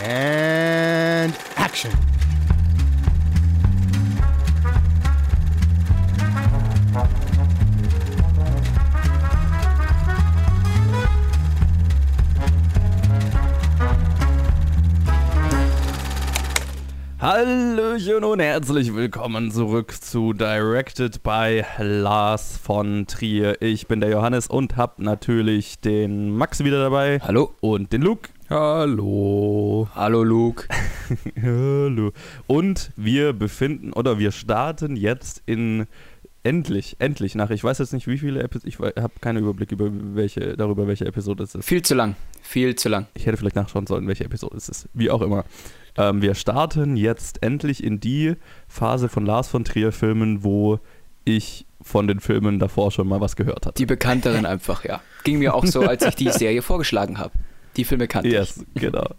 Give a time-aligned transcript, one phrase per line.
[0.00, 1.90] And action.
[17.20, 23.60] Hallöchen und herzlich willkommen zurück zu Directed by Lars von Trier.
[23.60, 27.18] Ich bin der Johannes und hab natürlich den Max wieder dabei.
[27.20, 27.54] Hallo.
[27.60, 28.28] Und den Luke.
[28.50, 29.88] Hallo.
[29.94, 30.66] Hallo Luke.
[31.42, 32.12] Hallo.
[32.46, 35.86] Und wir befinden oder wir starten jetzt in
[36.44, 37.50] endlich, endlich nach.
[37.50, 38.70] Ich weiß jetzt nicht, wie viele Episoden.
[38.70, 41.66] Ich habe keinen Überblick über welche, darüber, welche Episode es ist.
[41.66, 42.16] Viel zu lang.
[42.40, 43.06] Viel zu lang.
[43.12, 44.88] Ich hätte vielleicht nachschauen sollen, welche Episode es ist.
[44.94, 45.44] Wie auch immer.
[45.98, 48.34] Ähm, wir starten jetzt endlich in die
[48.66, 50.80] Phase von Lars von Trier Filmen, wo
[51.26, 53.76] ich von den Filmen davor schon mal was gehört hatte.
[53.76, 55.02] Die bekannteren einfach, ja.
[55.24, 57.32] Ging mir auch so, als ich die Serie vorgeschlagen habe.
[57.78, 58.82] Die Filme kannte yes, ich.
[58.82, 59.06] genau.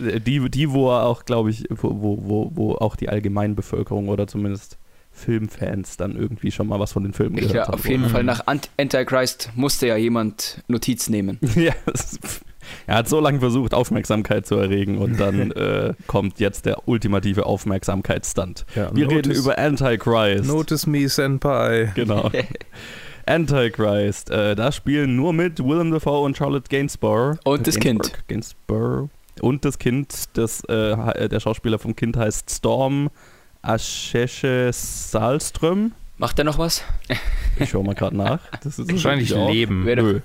[0.00, 4.78] Die, die, wo er auch, glaube ich, wo, wo, wo auch die Allgemeinbevölkerung oder zumindest
[5.10, 7.74] Filmfans dann irgendwie schon mal was von den Filmen gehört ja, haben.
[7.74, 11.38] auf jeden Fall nach Ant Antichrist musste ja jemand Notiz nehmen.
[11.56, 11.72] ja,
[12.86, 17.46] er hat so lange versucht, Aufmerksamkeit zu erregen und dann äh, kommt jetzt der ultimative
[17.46, 18.64] Aufmerksamkeitsstunt.
[18.74, 20.44] Ja, Wir notice, reden über Antichrist.
[20.46, 21.92] Notice me, Senpai.
[21.94, 22.30] Genau.
[23.28, 24.30] Antichrist.
[24.30, 27.38] Äh, da spielen nur mit Willem Dafoe und Charlotte Gainsbourg.
[27.44, 28.28] Und das Gainsbourg, Kind.
[28.28, 29.10] Gainsbourg.
[29.40, 33.10] Und das Kind, das, äh, der Schauspieler vom Kind heißt Storm
[33.62, 35.92] Aschesche Salström.
[36.16, 36.82] Macht er noch was?
[37.60, 38.40] Ich schau mal gerade nach.
[38.62, 39.48] Das ist Wahrscheinlich auch.
[39.50, 39.82] Leben.
[39.84, 40.20] Wer- Nö.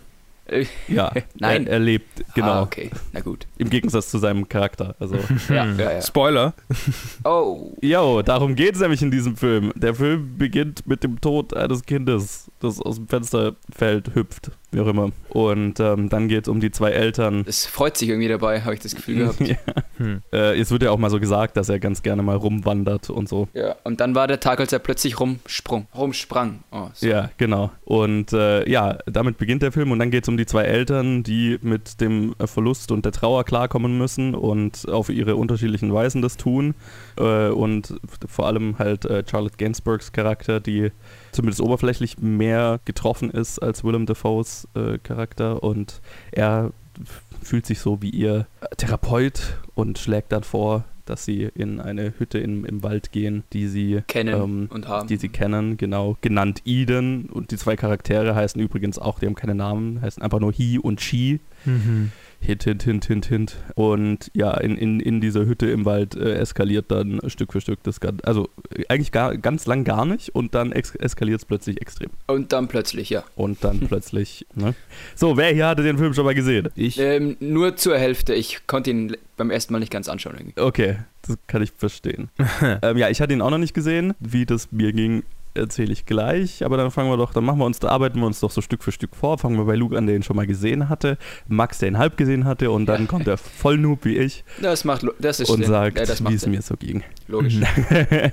[0.46, 1.68] Äh, Ja, Nein.
[1.68, 2.48] Er, er lebt, genau.
[2.48, 2.90] Ah, okay.
[3.14, 3.46] Na gut.
[3.58, 4.96] Im Gegensatz zu seinem Charakter.
[5.00, 5.16] Also,
[5.50, 6.02] Ja, ja, ja.
[6.02, 6.54] Spoiler.
[7.24, 7.72] Oh.
[7.82, 9.72] jo, darum geht es nämlich in diesem Film.
[9.76, 14.80] Der Film beginnt mit dem Tod eines Kindes, das aus dem Fenster fällt, hüpft, wie
[14.80, 15.12] auch immer.
[15.30, 17.44] Und ähm, dann geht es um die zwei Eltern.
[17.48, 19.40] Es freut sich irgendwie dabei, habe ich das Gefühl gehabt.
[19.42, 19.56] ja.
[19.98, 20.22] Hm.
[20.32, 23.30] äh, es wird ja auch mal so gesagt, dass er ganz gerne mal rumwandert und
[23.30, 23.48] so.
[23.54, 26.64] Ja, und dann war der Tag, als er plötzlich rumsprung, rumsprang.
[26.72, 27.08] Oh, so.
[27.08, 27.72] Ja, genau.
[27.86, 31.24] Und äh, ja, damit beginnt der Film und dann geht es um die zwei Eltern,
[31.24, 36.38] die mit dem Verlust und der Trauer klarkommen müssen und auf ihre unterschiedlichen Weisen das
[36.38, 36.76] tun.
[37.18, 37.96] Äh, und
[38.28, 40.92] vor allem halt äh, Charlotte Gainsbourgs Charakter, die
[41.34, 46.02] zumindest oberflächlich mehr getroffen ist als Willem Dafoes äh, Charakter und
[46.32, 46.72] er
[47.42, 52.40] fühlt sich so wie ihr Therapeut und schlägt dann vor, dass sie in eine Hütte
[52.40, 55.08] im, im Wald gehen, die sie Kennen ähm, und haben.
[55.08, 57.26] die sie kennen, genau, genannt Eden.
[57.26, 60.80] Und die zwei Charaktere heißen übrigens auch, die haben keine Namen, heißen einfach nur He
[60.80, 61.42] und She.
[61.66, 62.12] Mhm.
[62.44, 63.56] Hint, hint, hint, hint, hint.
[63.76, 67.82] Und ja, in, in, in dieser Hütte im Wald äh, eskaliert dann Stück für Stück
[67.84, 68.26] das Ganze.
[68.26, 72.10] Also äh, eigentlich gar, ganz lang gar nicht und dann eskaliert es plötzlich extrem.
[72.28, 73.24] Und dann plötzlich, ja.
[73.36, 74.76] Und dann plötzlich, ne?
[75.16, 76.70] So, wer hier hatte den Film schon mal gesehen?
[76.76, 77.00] Ich.
[77.00, 78.34] Ähm, nur zur Hälfte.
[78.34, 80.60] Ich konnte ihn beim ersten Mal nicht ganz anschauen irgendwie.
[80.60, 82.30] Okay, das kann ich verstehen.
[82.82, 84.14] ähm, ja, ich hatte ihn auch noch nicht gesehen.
[84.20, 85.24] Wie das mir ging,
[85.56, 86.64] erzähle ich gleich.
[86.66, 88.62] Aber dann fangen wir doch, dann machen wir uns, da arbeiten wir uns doch so
[88.62, 89.38] Stück für Stück vor.
[89.38, 91.18] Fangen wir bei Luke an, der ihn schon mal gesehen hatte.
[91.48, 92.72] Max, der ihn halb gesehen hatte.
[92.72, 93.08] Und dann Ja.
[93.08, 95.68] kommt der Vollnoob wie ich Das macht, das ist und Sinn.
[95.70, 97.04] sagt, ja, das wie es mir so ging.
[97.28, 97.60] Logisch.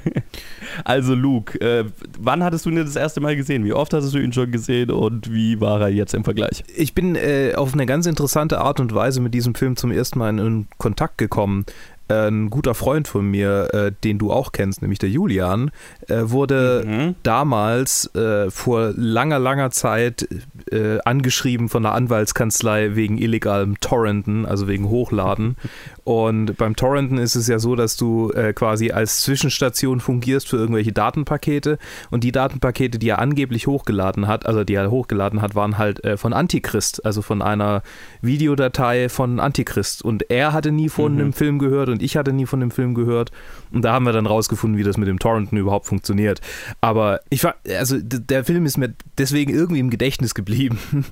[0.84, 1.84] also Luke, äh,
[2.18, 3.64] wann hattest du ihn das erste Mal gesehen?
[3.64, 6.64] Wie oft hast du ihn schon gesehen und wie war er jetzt im Vergleich?
[6.76, 10.18] Ich bin äh, auf eine ganz interessante Art und Weise mit diesem Film zum ersten
[10.18, 11.64] Mal in Kontakt gekommen.
[12.10, 15.70] Ein guter Freund von mir, äh, den du auch kennst, nämlich der Julian,
[16.08, 17.14] äh, wurde Mhm.
[17.22, 20.26] damals äh, vor langer, langer Zeit
[20.70, 25.56] äh, angeschrieben von der Anwaltskanzlei wegen illegalem Torrenten, also wegen Hochladen.
[26.10, 30.56] Und beim Torrenten ist es ja so, dass du äh, quasi als Zwischenstation fungierst für
[30.56, 31.78] irgendwelche Datenpakete.
[32.10, 36.02] Und die Datenpakete, die er angeblich hochgeladen hat, also die er hochgeladen hat, waren halt
[36.02, 37.84] äh, von Antichrist, also von einer
[38.22, 40.04] Videodatei von Antichrist.
[40.04, 41.18] Und er hatte nie von Mhm.
[41.18, 43.30] dem Film gehört und ich hatte nie von dem Film gehört.
[43.70, 46.40] Und da haben wir dann rausgefunden, wie das mit dem Torrenten überhaupt funktioniert.
[46.80, 50.80] Aber ich war, also der Film ist mir deswegen irgendwie im Gedächtnis geblieben.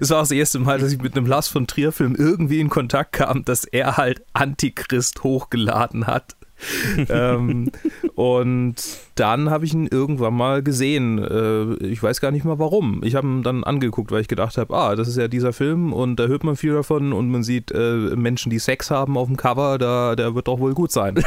[0.00, 2.68] Es war auch das erste Mal, dass ich mit einem Lars von Trier-Film irgendwie in
[2.68, 6.36] Kontakt kam, dass er halt Antichrist hochgeladen hat.
[7.08, 7.70] ähm,
[8.14, 8.76] und
[9.14, 11.18] dann habe ich ihn irgendwann mal gesehen.
[11.18, 13.02] Äh, ich weiß gar nicht mal warum.
[13.04, 15.92] Ich habe ihn dann angeguckt, weil ich gedacht habe, ah, das ist ja dieser Film
[15.92, 19.26] und da hört man viel davon und man sieht äh, Menschen, die Sex haben auf
[19.26, 21.22] dem Cover, da, der wird doch wohl gut sein.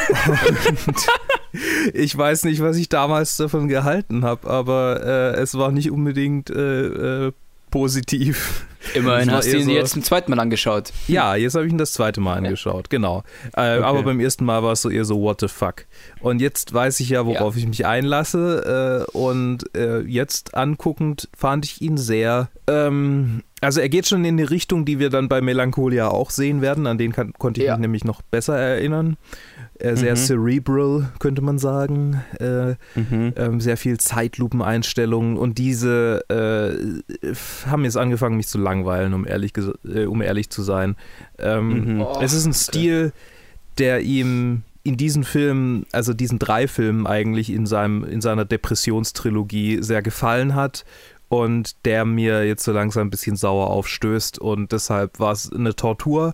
[1.93, 6.49] ich weiß nicht, was ich damals davon gehalten habe, aber äh, es war nicht unbedingt
[6.49, 7.31] äh, äh,
[7.75, 8.65] positiv.
[8.93, 10.93] Immerhin hast du ihn so- jetzt zum zweiten Mal angeschaut.
[11.07, 13.23] Ja, jetzt habe ich ihn das zweite Mal angeschaut, genau.
[13.57, 15.85] Äh, Aber beim ersten Mal war es so eher so, what the fuck.
[16.21, 19.05] Und jetzt weiß ich ja, worauf ich mich einlasse.
[19.11, 24.39] Äh, und äh, jetzt anguckend fand ich ihn sehr, ähm, Also er geht schon in
[24.39, 26.85] eine Richtung, die wir dann bei Melancholia auch sehen werden.
[26.87, 27.73] An den kann, konnte ich Ja.
[27.75, 29.17] mich nämlich noch besser erinnern.
[29.79, 30.17] Äh, sehr Mhm.
[30.19, 32.21] cerebral, könnte man sagen.
[32.39, 33.33] Äh, Mhm.
[33.35, 37.27] ähm, sehr viel Zeitlupeneinstellungen und diese äh,
[37.67, 39.53] haben jetzt angefangen, mich zu langweilen, um ehrlich,
[39.85, 40.95] äh, um ehrlich zu sein.
[41.39, 42.01] Ähm, Mhm.
[42.01, 42.59] Oh, es ist ein okay.
[42.59, 43.13] Stil,
[43.77, 49.79] der ihm in diesen Filmen, also diesen drei Filmen eigentlich in, seinem, in seiner Depressionstrilogie
[49.81, 50.85] sehr gefallen hat
[51.27, 55.75] und der mir jetzt so langsam ein bisschen sauer aufstößt und deshalb war es eine
[55.75, 56.33] Tortur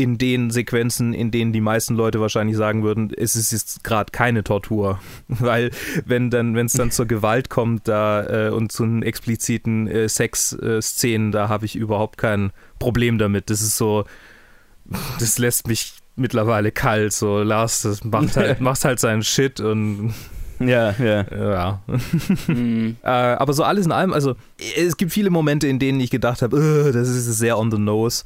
[0.00, 4.10] in den Sequenzen, in denen die meisten Leute wahrscheinlich sagen würden, es ist jetzt gerade
[4.12, 4.98] keine Tortur,
[5.28, 5.70] weil
[6.06, 10.08] wenn dann, wenn es dann zur Gewalt kommt da äh, und zu einen expliziten äh,
[10.08, 13.50] Sex-Szenen, da habe ich überhaupt kein Problem damit.
[13.50, 14.04] Das ist so,
[15.18, 17.12] das lässt mich mittlerweile kalt.
[17.12, 20.14] So Lars, das macht halt, macht halt seinen Shit und
[20.60, 21.24] Ja, ja.
[21.30, 21.82] ja.
[22.46, 22.96] Hm.
[23.02, 24.34] Äh, aber so alles in allem, also
[24.76, 27.78] es gibt viele Momente, in denen ich gedacht habe, "Ugh, das ist sehr on the
[27.78, 28.24] nose.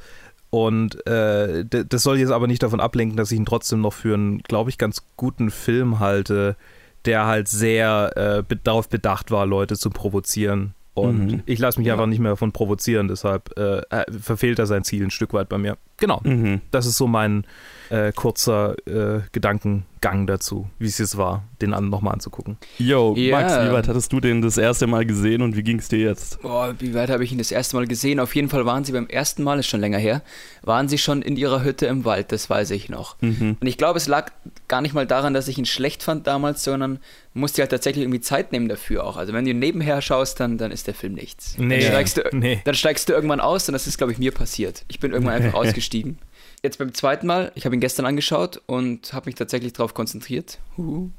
[0.55, 4.13] Und äh, das soll jetzt aber nicht davon ablenken, dass ich ihn trotzdem noch für
[4.13, 6.55] einen, glaube ich, ganz guten Film halte,
[7.03, 10.73] der halt sehr äh, darauf bedacht war, Leute zu provozieren.
[10.93, 11.43] Und Mhm.
[11.45, 11.95] ich lasse mich Ja.
[11.95, 15.49] einfach nicht mehr davon provozieren, deshalb äh, äh, verfehlt er sein Ziel ein Stück weit
[15.49, 15.77] bei mir.
[15.97, 16.61] Genau, Mhm.
[16.71, 17.45] das ist so mein
[17.89, 22.57] äh, kurzer äh, Gedankengang dazu, wie es jetzt war, den an nochmal anzugucken.
[22.77, 23.39] Yo, Ja.
[23.41, 25.99] Max, wie weit hattest du den das erste Mal gesehen und wie ging es dir
[25.99, 26.41] jetzt?
[26.41, 28.19] Boah, wie weit habe ich ihn das erste Mal gesehen?
[28.19, 30.21] Auf jeden Fall waren sie beim ersten Mal, ist schon länger her,
[30.61, 33.15] waren sie schon in ihrer Hütte im Wald, das weiß ich noch.
[33.21, 33.57] Mhm.
[33.59, 34.31] Und ich glaube, es lag
[34.67, 36.99] gar nicht mal daran, dass ich ihn schlecht fand damals, sondern
[37.33, 39.17] musste halt tatsächlich irgendwie Zeit nehmen dafür auch.
[39.17, 41.55] Also wenn du nebenher schaust, dann, dann ist der Film nichts.
[41.57, 41.79] Nee.
[41.81, 42.61] Dann, steigst du, Nee.
[42.63, 44.85] dann steigst du irgendwann aus und das ist, glaube ich, mir passiert.
[44.87, 46.17] Ich bin irgendwann einfach ausgestiegen.
[46.63, 50.59] Jetzt beim zweiten Mal, ich habe ihn gestern angeschaut und habe mich tatsächlich darauf konzentriert.
[50.77, 51.09] Huhu.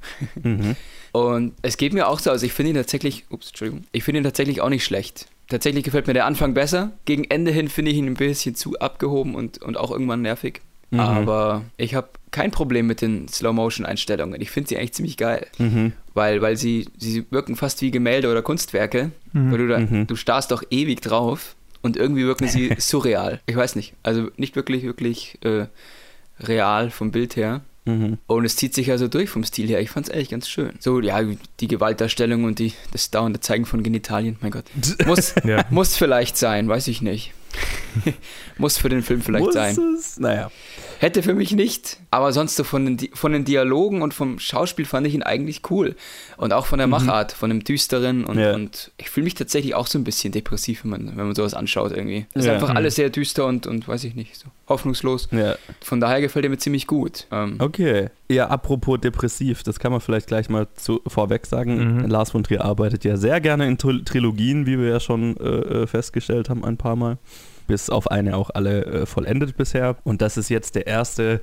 [0.42, 0.76] Mhm.
[1.12, 4.20] Und es geht mir auch so, also ich finde ihn tatsächlich, ups, Entschuldigung, ich finde
[4.20, 5.28] ihn tatsächlich auch nicht schlecht.
[5.48, 6.90] Tatsächlich gefällt mir der Anfang besser.
[7.06, 10.60] Gegen Ende hin finde ich ihn ein bisschen zu abgehoben und, und auch irgendwann nervig.
[10.90, 11.00] Mhm.
[11.00, 14.40] Aber ich habe kein Problem mit den Slow-Motion-Einstellungen.
[14.42, 15.92] Ich finde sie eigentlich ziemlich geil, Mhm.
[16.12, 19.10] weil, weil sie, sie wirken fast wie Gemälde oder Kunstwerke.
[19.32, 20.06] Weil du, da, Mhm.
[20.06, 23.40] du starrst doch ewig drauf und irgendwie wirken sie surreal.
[23.46, 25.66] Ich weiß nicht, also nicht wirklich, wirklich äh,
[26.40, 27.62] real vom Bild her.
[27.84, 28.18] Mhm.
[28.26, 29.80] Und es zieht sich also durch vom Stil her.
[29.80, 30.72] Ich fand es ehrlich ganz schön.
[30.80, 31.20] So, ja,
[31.60, 34.64] die Gewaltdarstellung und die, das dauernde Zeigen von Genitalien, mein Gott.
[35.06, 35.64] Muss, Ja.
[35.70, 37.32] muss vielleicht sein, weiß ich nicht.
[38.58, 39.76] muss für den Film vielleicht Muss sein.
[39.96, 40.18] es?
[40.18, 40.50] Naja.
[40.98, 44.38] Hätte für mich nicht, aber sonst so von den, Di- von den Dialogen und vom
[44.38, 45.94] Schauspiel fand ich ihn eigentlich cool.
[46.36, 48.42] Und auch von der Machart, von dem Düsteren und, Mhm.
[48.42, 48.54] Ja.
[48.54, 51.54] und ich fühle mich tatsächlich auch so ein bisschen depressiv, wenn man, wenn man sowas
[51.54, 52.26] anschaut irgendwie.
[52.34, 52.54] Es ist Ja.
[52.54, 52.76] einfach Mhm.
[52.76, 55.28] alles sehr düster und, und weiß ich nicht, so hoffnungslos.
[55.30, 55.54] Ja.
[55.80, 57.26] Von daher gefällt er mir ziemlich gut.
[57.30, 58.08] Ähm, Okay.
[58.28, 61.98] Ja, apropos depressiv, das kann man vielleicht gleich mal zu, vorweg sagen.
[62.02, 62.06] Mhm.
[62.08, 65.42] Lars von Trier arbeitet ja sehr gerne in Tril- Trilogien, wie wir ja schon äh,
[65.44, 67.18] äh, festgestellt haben ein paar Mal.
[67.68, 69.96] Bis auf eine auch alle äh, vollendet bisher.
[70.04, 71.40] Und das ist jetzt der erste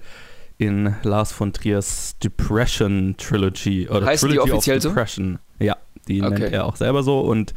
[0.58, 3.88] in Lars von Triers Depression Trilogy.
[3.90, 4.90] Oder die Trilogy offiziell of so?
[4.90, 5.40] Depression.
[5.60, 5.78] Ja,
[6.08, 6.40] die Okay.
[6.40, 7.20] nennt er auch selber so.
[7.22, 7.54] Und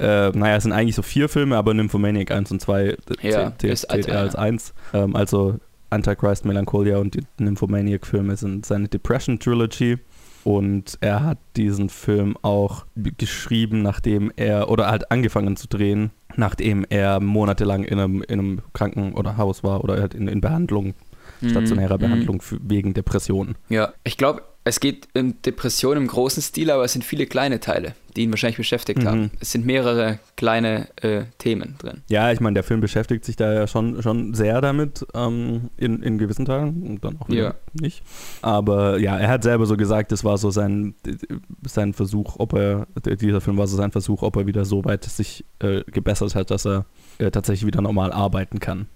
[0.00, 3.72] äh, naja, es sind eigentlich so vier Filme, aber Nymphomaniac 1 und 2 Ja, zählt,
[3.72, 4.74] ist als zählt als eins.
[4.94, 5.58] Ähm, also
[5.90, 9.98] Antichrist, Melancholia und die Nymphomaniac-Filme sind seine Depression Trilogy.
[10.42, 16.86] Und er hat diesen Film auch geschrieben, nachdem er, oder halt angefangen zu drehen, nachdem
[16.88, 20.94] er monatelang in einem, in einem Kranken- oder Haus war oder halt in, in Behandlung,
[21.46, 22.00] stationärer mhm.
[22.00, 23.56] Behandlung für, wegen Depressionen.
[23.68, 27.60] Ja, ich glaube, es geht um Depression im großen Stil, aber es sind viele kleine
[27.60, 29.06] Teile, die ihn wahrscheinlich beschäftigt Mhm.
[29.06, 29.30] haben.
[29.40, 32.02] Es sind mehrere kleine äh, Themen drin.
[32.08, 36.02] Ja, ich meine, der Film beschäftigt sich da ja schon, schon sehr damit, ähm, in,
[36.02, 37.54] in gewissen Teilen und dann auch wieder Ja.
[37.80, 38.02] nicht.
[38.42, 40.94] Aber ja, er hat selber so gesagt, das war so sein,
[41.66, 42.86] sein Versuch, ob er,
[43.20, 46.50] dieser Film war so sein Versuch, ob er wieder so weit sich äh, gebessert hat,
[46.50, 46.86] dass er
[47.18, 48.86] äh, tatsächlich wieder normal arbeiten kann.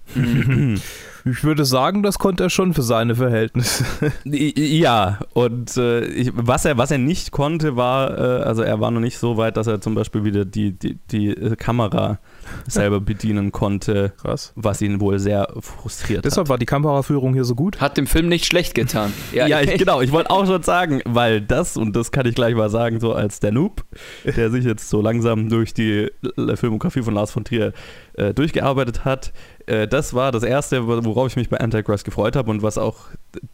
[1.27, 3.85] Ich würde sagen, das konnte er schon für seine Verhältnisse.
[4.25, 8.91] Ja, und äh, ich, was, er, was er nicht konnte, war, äh, also er war
[8.91, 12.19] noch nicht so weit, dass er zum Beispiel wieder die, die, die äh, Kamera
[12.67, 14.53] selber bedienen konnte, Krass.
[14.57, 16.51] was ihn wohl sehr frustriert Deshalb hat.
[16.51, 17.81] war die Kameraführung hier so gut.
[17.81, 19.13] Hat dem Film nicht schlecht getan.
[19.33, 22.55] Ja, ich, genau, ich wollte auch schon sagen, weil das, und das kann ich gleich
[22.55, 23.85] mal sagen, so als der Noob,
[24.25, 26.11] der sich jetzt so langsam durch die
[26.55, 27.73] Filmografie von Lars von Trier
[28.15, 29.33] äh, durchgearbeitet hat,
[29.67, 32.79] äh, das war das Erste, wo- worauf ich mich bei Antichrist gefreut habe und was
[32.79, 32.97] auch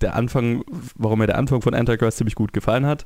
[0.00, 0.62] der Anfang,
[0.96, 3.04] warum mir der Anfang von Antichrist ziemlich gut gefallen hat.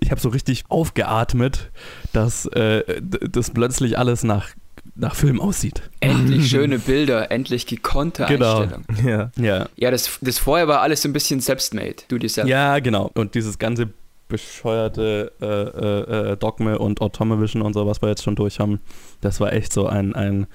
[0.00, 1.70] Ich habe so richtig aufgeatmet,
[2.12, 4.48] dass äh, das plötzlich alles nach,
[4.94, 5.82] nach Film aussieht.
[6.00, 8.60] Endlich schöne Bilder, endlich gekonnte Genau.
[8.60, 8.84] Einstellung.
[9.04, 9.30] Ja.
[9.36, 11.96] Ja, Ja, das, das vorher war alles so ein bisschen self-made.
[12.08, 12.48] Du dir selbst.
[12.50, 13.10] Ja, genau.
[13.14, 13.90] Und dieses ganze
[14.28, 18.80] bescheuerte äh, äh, äh, Dogme und Automavision und so, was wir jetzt schon durch haben,
[19.20, 20.46] das war echt so ein, ein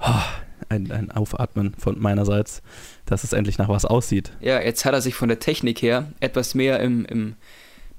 [0.00, 0.22] oh,
[0.68, 2.62] ein, ein Aufatmen von meinerseits,
[3.06, 4.32] dass es endlich nach was aussieht.
[4.40, 7.34] Ja, jetzt hat er sich von der Technik her etwas mehr im, im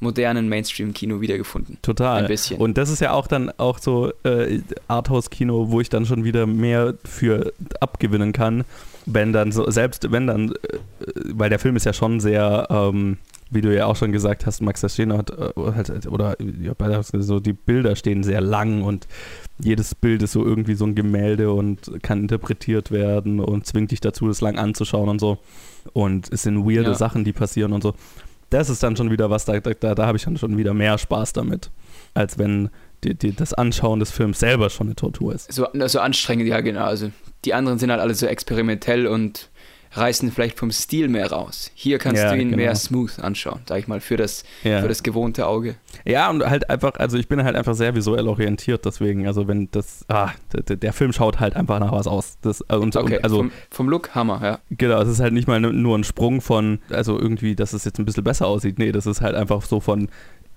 [0.01, 1.77] modernen Mainstream-Kino wiedergefunden.
[1.81, 2.24] Total.
[2.24, 2.60] Ein bisschen.
[2.60, 6.46] Und das ist ja auch dann auch so äh, Arthouse-Kino, wo ich dann schon wieder
[6.46, 8.65] mehr für abgewinnen kann,
[9.05, 10.77] wenn dann so, selbst wenn dann, äh,
[11.34, 13.17] weil der Film ist ja schon sehr, ähm,
[13.51, 17.03] wie du ja auch schon gesagt hast, Max, das stehen hat, äh, halt, oder ja,
[17.03, 19.08] so die Bilder stehen sehr lang und
[19.60, 24.01] jedes Bild ist so irgendwie so ein Gemälde und kann interpretiert werden und zwingt dich
[24.01, 25.38] dazu, das lang anzuschauen und so.
[25.93, 26.96] Und es sind weirde Ja.
[26.96, 27.93] Sachen, die passieren und so.
[28.51, 30.98] Das ist dann schon wieder was, da, da, da habe ich dann schon wieder mehr
[30.98, 31.72] Spaß damit,
[32.13, 32.70] als wenn
[33.03, 35.51] die, die, das Anschauen des Films selber schon eine Tortur ist.
[35.51, 36.84] So, so anstrengend, ja genau.
[36.84, 37.12] Also
[37.46, 39.50] die anderen sind halt alle so experimentell und
[39.93, 41.71] reißen vielleicht vom Stil mehr raus.
[41.74, 42.57] Hier kannst Ja, du ihn genau.
[42.57, 44.81] mehr smooth anschauen, sag ich mal, für das, Ja.
[44.81, 45.75] für das gewohnte Auge.
[46.05, 49.69] Ja, und halt einfach, also ich bin halt einfach sehr visuell orientiert, deswegen, also wenn
[49.71, 52.38] das, ah, der, der Film schaut halt einfach nach was aus.
[52.41, 54.60] Das, äh, und, Okay, und, also, vom, vom Look Hammer, ja.
[54.69, 58.00] genau, es ist halt nicht mal nur ein Sprung von, also irgendwie, dass es jetzt
[58.00, 58.79] ein bisschen besser aussieht.
[58.79, 60.07] Nee, das ist halt einfach so von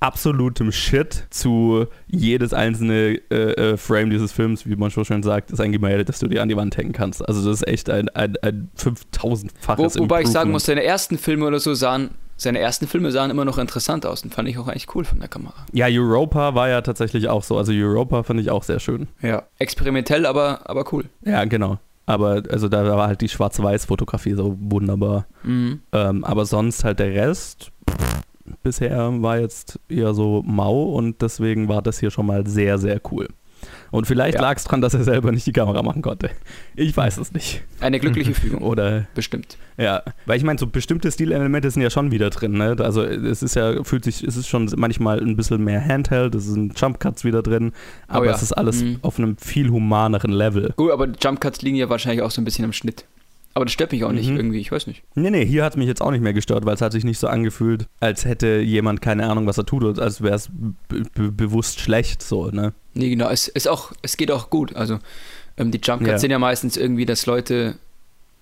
[0.05, 5.51] absolutem Shit zu jedes einzelne äh, äh, Frame dieses Films, wie man schon schön sagt,
[5.51, 7.27] ist ein Gemälde, das du dir an die Wand hängen kannst.
[7.27, 11.17] Also das ist echt ein, ein, ein 5000-faches Wo, wobei ich sagen muss, seine ersten
[11.17, 14.59] Filme oder so sahen, seine ersten Filme sahen immer noch interessant aus und fand ich
[14.59, 15.55] auch eigentlich cool von der Kamera.
[15.73, 17.57] Ja, Europa war ja tatsächlich auch so.
[17.57, 19.09] Also Europa fand ich auch sehr schön.
[19.23, 19.45] Ja.
[19.59, 21.07] Experimentell, aber, aber cool.
[21.25, 21.79] Ja, genau.
[22.07, 25.27] Aber also da war halt die Schwarz-Weiß-Fotografie so wunderbar.
[25.43, 25.81] Mhm.
[25.93, 27.73] Ähm, aber sonst halt der Rest
[28.63, 33.01] bisher war jetzt eher so mau und deswegen war das hier schon mal sehr, sehr
[33.11, 33.29] cool.
[33.91, 34.43] Und vielleicht Ja.
[34.43, 36.29] lag es dran, dass er selber nicht die Kamera machen konnte.
[36.77, 37.63] Ich weiß es nicht.
[37.81, 39.57] Eine glückliche Fügung, Oder bestimmt.
[39.79, 42.53] ja, weil ich meine, so bestimmte Stilelemente sind ja schon wieder drin.
[42.53, 42.77] Ne?
[42.81, 46.45] Also es ist ja, fühlt sich, es ist schon manchmal ein bisschen mehr Handheld, es
[46.45, 47.73] sind Jump Cuts wieder drin,
[48.07, 48.33] aber Oh ja.
[48.35, 48.99] es ist alles Mhm.
[49.01, 50.75] auf einem viel humaneren Level.
[50.77, 53.07] Gut, aber Jump Cuts liegen ja wahrscheinlich auch so ein bisschen am Schnitt.
[53.57, 54.37] Aber das stört mich auch nicht Mhm.
[54.37, 55.03] irgendwie, ich weiß nicht.
[55.15, 57.19] Nee, nee, hier hat mich jetzt auch nicht mehr gestört, weil es hat sich nicht
[57.21, 60.51] so angefühlt, als hätte jemand keine Ahnung, was er tut, oder als wäre es
[60.89, 62.73] be bewusst schlecht so, ne?
[62.95, 64.75] Nee, genau, es ist auch, es geht auch gut.
[64.75, 64.99] Also
[65.57, 66.19] ähm, die Jump Cuts Ja.
[66.19, 67.77] sind ja meistens irgendwie, dass Leute,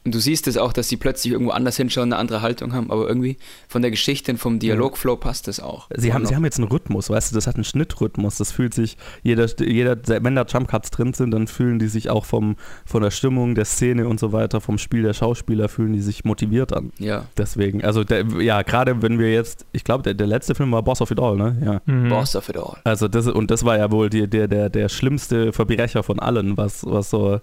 [0.04, 2.90] und du siehst es auch, dass sie plötzlich irgendwo anders hinschauen, eine andere Haltung haben,
[2.90, 3.36] aber irgendwie
[3.68, 5.88] von der Geschichte und vom Dialogflow passt das auch.
[5.94, 8.74] Sie haben, sie haben jetzt einen Rhythmus, weißt du, das hat einen Schnittrhythmus, das fühlt
[8.74, 12.56] sich, jeder, jeder wenn da Jump Cuts drin sind, dann fühlen die sich auch vom,
[12.84, 16.24] von der Stimmung, der Szene und so weiter, vom Spiel der Schauspieler, fühlen die sich
[16.24, 16.92] motiviert an.
[16.98, 20.72] ja, Deswegen, also der, ja, gerade wenn wir jetzt, ich glaube, der, der letzte Film
[20.72, 21.56] war Boss of It All, ne?
[21.64, 21.92] Ja.
[21.92, 22.08] Mhm.
[22.08, 22.76] Boss of it all.
[22.84, 26.56] Also das und das war ja wohl die, der, der, der schlimmste Verbrecher von allen,
[26.56, 27.40] was, was so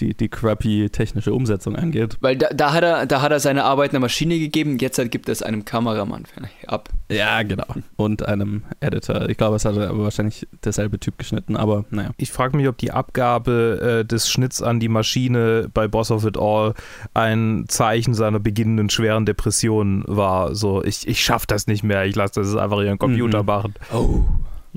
[0.00, 2.16] die, die crappy technische Umsetzung angeht.
[2.20, 5.10] Weil da, da, hat er, da hat er seine Arbeit einer Maschine gegeben, jetzt halt
[5.10, 6.24] gibt er es einem Kameramann
[6.66, 6.88] ab.
[7.10, 7.64] Ja, genau.
[7.96, 9.28] Und einem Editor.
[9.28, 12.10] Ich glaube, es hat aber wahrscheinlich derselbe Typ geschnitten, aber naja.
[12.18, 16.24] Ich frage mich, ob die Abgabe äh, des Schnitts an die Maschine bei Boss of
[16.26, 16.74] It All
[17.14, 20.54] ein Zeichen seiner beginnenden schweren Depression war.
[20.54, 23.46] So, ich, ich schaff das nicht mehr, ich lasse das einfach ihren Computer Mhm.
[23.46, 23.74] machen.
[23.92, 24.20] Oh.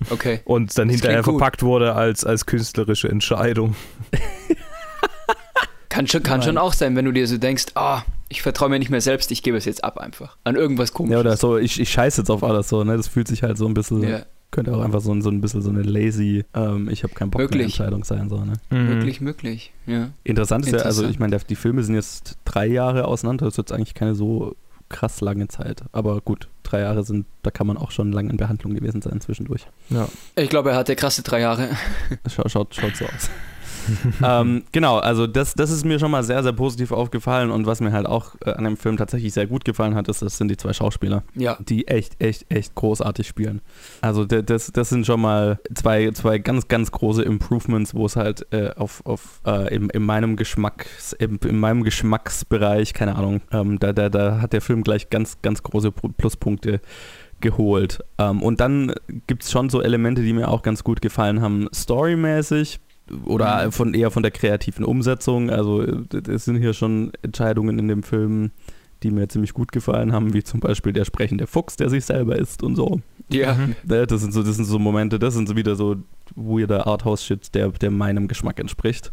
[0.09, 0.39] Okay.
[0.45, 1.33] Und dann Das hinterher gut.
[1.33, 3.75] verpackt wurde als, als künstlerische Entscheidung.
[6.01, 6.47] Kann schon, kann Nein.
[6.47, 9.29] schon auch sein, wenn du dir so denkst, ah, ich vertraue mir nicht mehr selbst,
[9.31, 10.37] ich gebe es jetzt ab einfach.
[10.43, 11.13] An irgendwas komisches.
[11.13, 12.97] Ja, oder so, ich, ich scheiße jetzt auf alles so, ne?
[12.97, 15.41] Das fühlt sich halt so ein bisschen, Ja, könnte auch einfach so, ein- so ein
[15.41, 17.65] bisschen so eine lazy, ähm, ich habe keinen Bock mehr Möglich.
[17.65, 18.53] Entscheidung sein, so, ne?
[18.69, 19.73] möglich, möglich.
[19.85, 20.09] Ja.
[20.23, 23.57] Interessant ist ja, also ich meine, die Filme sind jetzt drei Jahre auseinander, das ist
[23.59, 24.55] jetzt eigentlich keine so
[24.89, 25.83] krass lange Zeit.
[25.93, 29.21] Aber gut, drei Jahre sind, da kann man auch schon lange in Behandlung gewesen sein
[29.21, 29.67] zwischendurch.
[29.89, 30.07] Ja.
[30.35, 31.69] Ich glaube, er hatte krasse drei Jahre.
[32.27, 33.29] Schaut, schaut, schaut so aus.
[34.23, 37.81] ähm, genau, also das, das ist mir schon mal sehr, sehr positiv aufgefallen und was
[37.81, 40.49] mir halt auch äh, an dem Film tatsächlich sehr gut gefallen hat, ist, das sind
[40.49, 41.57] die zwei Schauspieler, Ja.
[41.59, 43.61] die echt, echt, echt großartig spielen.
[44.01, 48.45] Also das, das sind schon mal zwei, zwei ganz, ganz große Improvements, wo es halt
[48.51, 53.79] äh, auf, auf äh, in, in meinem Geschmacks, in, in meinem Geschmacksbereich, keine Ahnung, ähm,
[53.79, 56.81] da, da, da hat der Film gleich ganz, ganz große Pl- Pluspunkte
[57.39, 58.03] geholt.
[58.19, 58.93] Ähm, und dann
[59.25, 62.79] gibt es schon so Elemente, die mir auch ganz gut gefallen haben, storymäßig
[63.25, 63.71] oder Mhm.
[63.71, 65.49] von eher von der kreativen Umsetzung.
[65.49, 68.51] Also äh, es sind hier schon Entscheidungen in dem Film,
[69.03, 72.37] die mir ziemlich gut gefallen haben, wie zum Beispiel der sprechende Fuchs, der sich selber
[72.37, 73.01] isst und so.
[73.29, 73.53] Ja.
[73.55, 73.75] Mhm.
[73.83, 75.95] Ne, Das sind so, das sind so Momente, das sind so wieder so
[76.35, 79.11] weirder Arthouse-Shit, der, der meinem Geschmack entspricht.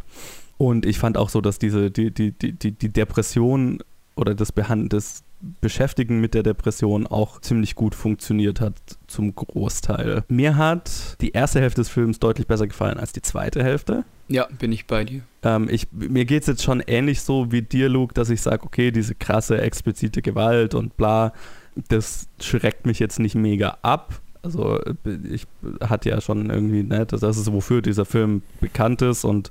[0.59, 3.79] Und ich fand auch so, dass diese, die, die, die, die die Depression
[4.19, 5.23] oder das, Behand das
[5.61, 8.75] Beschäftigen mit der Depression auch ziemlich gut funktioniert hat
[9.07, 10.25] zum Großteil.
[10.29, 14.05] Mir hat die erste Hälfte des Films deutlich besser gefallen als die zweite Hälfte.
[14.29, 15.23] ja, bin ich bei dir.
[15.43, 18.65] Ähm, ich, mir geht es jetzt schon ähnlich so wie dir, Luke, dass ich sage,
[18.65, 21.33] okay, diese krasse, explizite Gewalt und bla,
[21.89, 24.21] das schreckt mich jetzt nicht mega ab.
[24.43, 24.81] Also
[25.31, 25.47] ich
[25.83, 29.51] hatte ja schon irgendwie, ne, das ist wofür dieser Film bekannt ist und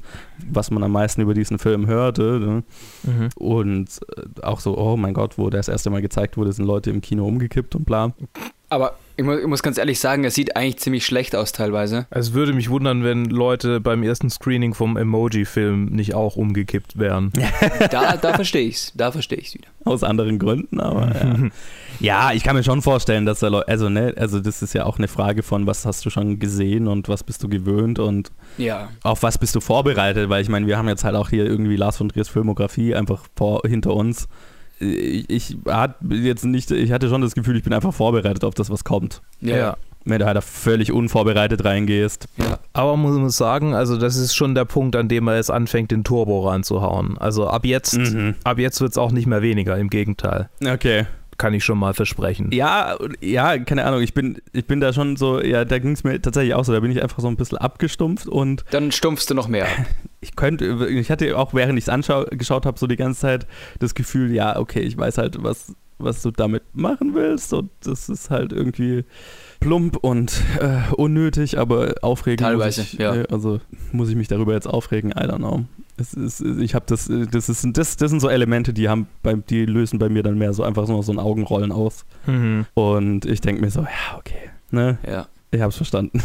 [0.50, 2.40] was man am meisten über diesen Film hörte.
[2.40, 2.64] Ne?
[3.04, 3.30] Mhm.
[3.36, 6.66] Und äh, auch so, oh mein Gott, wo der das erste Mal gezeigt wurde, sind
[6.66, 8.14] Leute im Kino umgekippt und bla.
[8.70, 12.06] Aber ich muss, ich muss, ganz ehrlich sagen, er sieht eigentlich ziemlich schlecht aus teilweise.
[12.12, 17.32] Es würde mich wundern, wenn Leute beim ersten Screening vom Emoji-Film nicht auch umgekippt wären.
[17.92, 18.92] da da verstehe ich's.
[18.94, 19.70] Da verstehe ich's wieder.
[19.86, 21.50] Aus anderen Gründen, aber ja.
[22.30, 22.34] ja.
[22.34, 24.98] ich kann mir schon vorstellen, dass da Leute, also ne, also das ist ja auch
[24.98, 28.90] eine Frage von, was hast du schon gesehen und was bist du gewöhnt und ja.
[29.02, 31.78] auf was bist du vorbereitet, weil ich meine, wir haben jetzt halt auch hier irgendwie
[31.78, 34.28] Lars von Triers Filmografie einfach vor, hinter uns
[34.80, 35.58] ich, ich,
[36.10, 39.22] jetzt nicht, ich hatte schon das Gefühl, ich bin einfach vorbereitet auf das, was kommt.
[39.42, 39.58] Ja.
[39.58, 39.78] ja.
[40.06, 42.30] Wenn du halt völlig unvorbereitet reingehst.
[42.38, 42.60] Ja.
[42.72, 45.92] Aber man muss sagen, also das ist schon der Punkt, an dem er jetzt anfängt,
[45.92, 47.18] den Turbo ranzuhauen.
[47.18, 48.36] Also ab jetzt, mhm.
[48.46, 50.50] ab jetzt wird es auch nicht mehr weniger, im Gegenteil.
[50.66, 51.08] Okay
[51.38, 52.50] kann ich schon mal versprechen.
[52.52, 54.02] Ja, ja, keine Ahnung.
[54.02, 56.74] Ich bin, ich bin da schon so, ja, da ging es mir tatsächlich auch so.
[56.74, 58.66] Da bin ich einfach so ein bisschen abgestumpft und.
[58.72, 59.68] Dann stumpfst du noch mehr.
[60.20, 63.48] Ich könnte, ich hatte auch, während ich es angeschaut habe, so die ganze Zeit
[63.80, 67.54] das Gefühl, ja, okay, ich weiß halt, was, was du damit machen willst.
[67.54, 69.06] Und das ist halt irgendwie
[69.60, 72.42] plump und äh, unnötig, aber aufregend.
[72.42, 73.12] Teilweise, ich, ja.
[73.30, 73.60] Also
[73.92, 75.12] muss ich mich darüber jetzt aufregen?
[75.12, 75.66] I don't know.
[76.00, 79.34] Es ist, ich habe das, das ist, das, das sind so Elemente, die haben, bei,
[79.34, 82.06] die lösen bei mir dann mehr so einfach so, so ein Augenrollen aus.
[82.28, 82.66] Mhm.
[82.76, 85.00] Und ich denke mir so, ja, okay, ne?
[85.08, 85.28] Ja.
[85.50, 86.22] Ich habe es verstanden.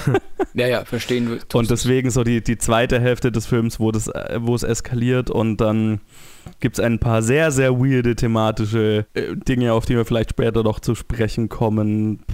[0.54, 1.38] ja, ja, verstehen wir.
[1.52, 5.58] Und deswegen so die, die zweite Hälfte des Films, wo, das, wo es eskaliert und
[5.58, 6.00] dann
[6.60, 10.62] gibt es ein paar sehr, sehr weirde thematische äh, Dinge, auf die wir vielleicht später
[10.64, 12.24] noch zu sprechen kommen,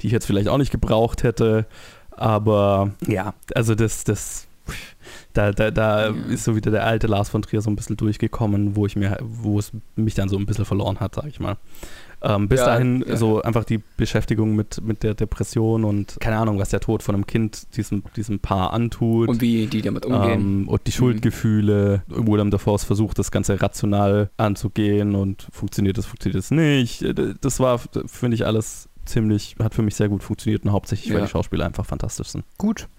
[0.00, 1.66] die ich jetzt vielleicht auch nicht gebraucht hätte.
[2.10, 4.46] Aber ja, also das, das
[5.32, 6.14] da, da, da ja.
[6.28, 9.18] ist so wieder der alte Lars von Trier so ein bisschen durchgekommen, wo ich mir,
[9.20, 11.56] wo es mich dann so ein bisschen verloren hat, sag ich mal.
[12.22, 13.16] Ähm, bis ja, dahin ja.
[13.16, 17.14] so einfach die Beschäftigung mit, mit der Depression und keine Ahnung, was der Tod von
[17.14, 19.28] einem Kind diesem, diesem Paar antut.
[19.28, 20.40] Und wie die damit umgehen.
[20.40, 20.94] Ähm, und die mhm.
[20.94, 22.02] Schuldgefühle.
[22.08, 27.04] Willem Dafoe versucht, das Ganze rational anzugehen und funktioniert es, funktioniert es nicht.
[27.40, 31.22] Das war, finde ich, alles ziemlich, hat für mich sehr gut funktioniert und hauptsächlich, weil
[31.22, 32.44] die Schauspieler einfach fantastisch sind.
[32.58, 32.88] Gut.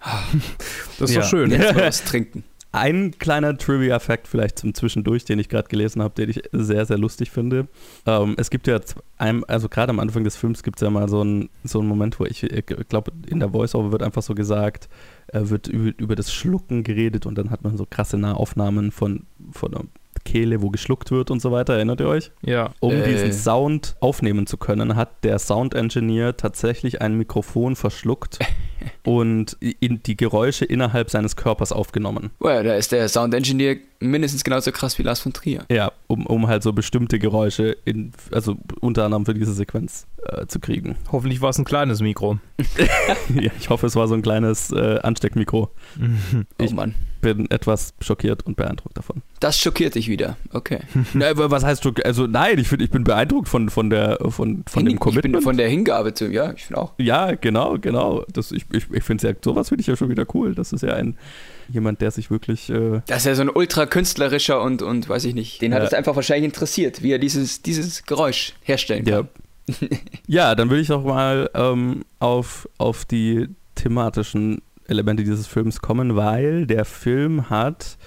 [0.98, 1.22] Das ist ja.
[1.22, 1.50] doch schön.
[1.52, 2.42] Jetzt mal was trinken.
[2.70, 6.98] Ein kleiner Trivia-Fact vielleicht zum Zwischendurch, den ich gerade gelesen habe, den ich sehr, sehr
[6.98, 7.66] lustig finde.
[8.04, 8.78] Ähm, es gibt ja,
[9.16, 12.20] einem, also gerade am Anfang des Films gibt es ja mal so einen so Moment,
[12.20, 14.90] wo ich, ich glaube, in der Voice-Over wird einfach so gesagt,
[15.28, 19.24] äh, wird über, über, das Schlucken geredet und dann hat man so krasse Nahaufnahmen von,
[19.50, 19.88] von
[20.24, 21.74] Kehle, wo geschluckt wird und so weiter.
[21.74, 22.32] Erinnert ihr euch?
[22.42, 22.74] Ja.
[22.80, 23.08] Um äh.
[23.08, 28.38] diesen Sound aufnehmen zu können, hat der Sound Engineer tatsächlich ein Mikrofon verschluckt
[29.04, 32.30] und in die Geräusche innerhalb seines Körpers aufgenommen.
[32.38, 35.64] Well, da ist der Sound Engineer mindestens genauso krass wie Lars von Trier.
[35.70, 40.46] Ja, um, um halt so bestimmte Geräusche, in, also unter anderem für diese Sequenz äh,
[40.46, 40.96] zu kriegen.
[41.12, 42.38] Hoffentlich war es ein kleines Mikro.
[43.34, 45.70] ja, ich hoffe, es war so ein kleines äh, Ansteckmikro.
[46.00, 46.94] oh ich Mann.
[47.20, 49.22] bin etwas schockiert und beeindruckt davon.
[49.40, 50.80] Das schockiert dich wieder, okay.
[51.12, 52.06] Na, was heißt schockiert?
[52.06, 55.26] Also nein, ich, find, ich bin beeindruckt von, von, der, von, von dem Commitment.
[55.26, 56.94] Ich bin von der Hingabe zu, ja, ich finde auch.
[56.96, 58.24] Ja, genau, genau.
[58.32, 60.54] Das, ich ich, ich finde es ja, sowas finde ich ja schon wieder cool.
[60.54, 61.18] Das ist ja ein
[61.68, 62.70] jemand, der sich wirklich.
[62.70, 65.62] Äh das ist ja so ein ultra künstlerischer und, und weiß ich nicht.
[65.62, 69.28] Den hat es einfach wahrscheinlich interessiert, wie er dieses, dieses Geräusch herstellen kann.
[69.66, 69.88] Ja,
[70.26, 76.16] ja dann würde ich auch mal ähm, auf, auf die thematischen Elemente dieses Films kommen,
[76.16, 77.98] weil der Film hat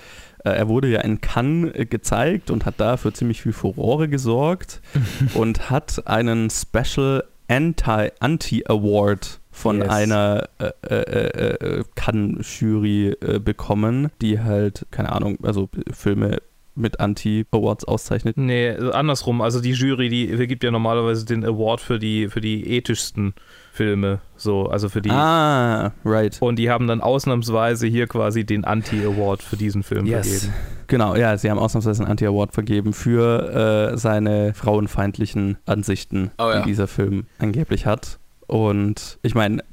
[0.43, 4.81] äh, er wurde ja in Cannes gezeigt und hat da für ziemlich viel Furore gesorgt
[5.33, 9.89] und hat einen Special Anti-Award von yes.
[9.89, 16.39] einer äh, äh, äh, äh, Cannes-Jury äh, bekommen, die halt, keine Ahnung, also Filme
[16.73, 18.37] mit Anti-Awards auszeichnet.
[18.37, 19.41] Nee, andersrum.
[19.41, 23.33] Also die Jury, die vergibt ja normalerweise den Award für die, für die ethischsten
[23.73, 24.19] Filme.
[24.35, 25.11] So, also für die.
[25.11, 26.41] Ah, right.
[26.41, 30.27] Und die haben dann ausnahmsweise hier quasi den Anti-Award für diesen Film yes.
[30.27, 30.53] vergeben.
[30.87, 36.61] Genau, ja, sie haben ausnahmsweise einen Anti-Award vergeben für äh, seine frauenfeindlichen Ansichten, oh, ja.
[36.61, 38.17] die dieser Film angeblich hat.
[38.51, 39.63] Und ich meine,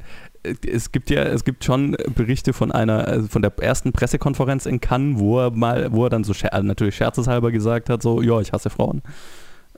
[0.44, 4.80] es gibt ja, es gibt schon Berichte von einer, also von der ersten Pressekonferenz in
[4.80, 8.40] Cannes, wo er mal, wo er dann so scher natürlich scherzeshalber gesagt hat, so, ja,
[8.40, 9.02] ich hasse Frauen.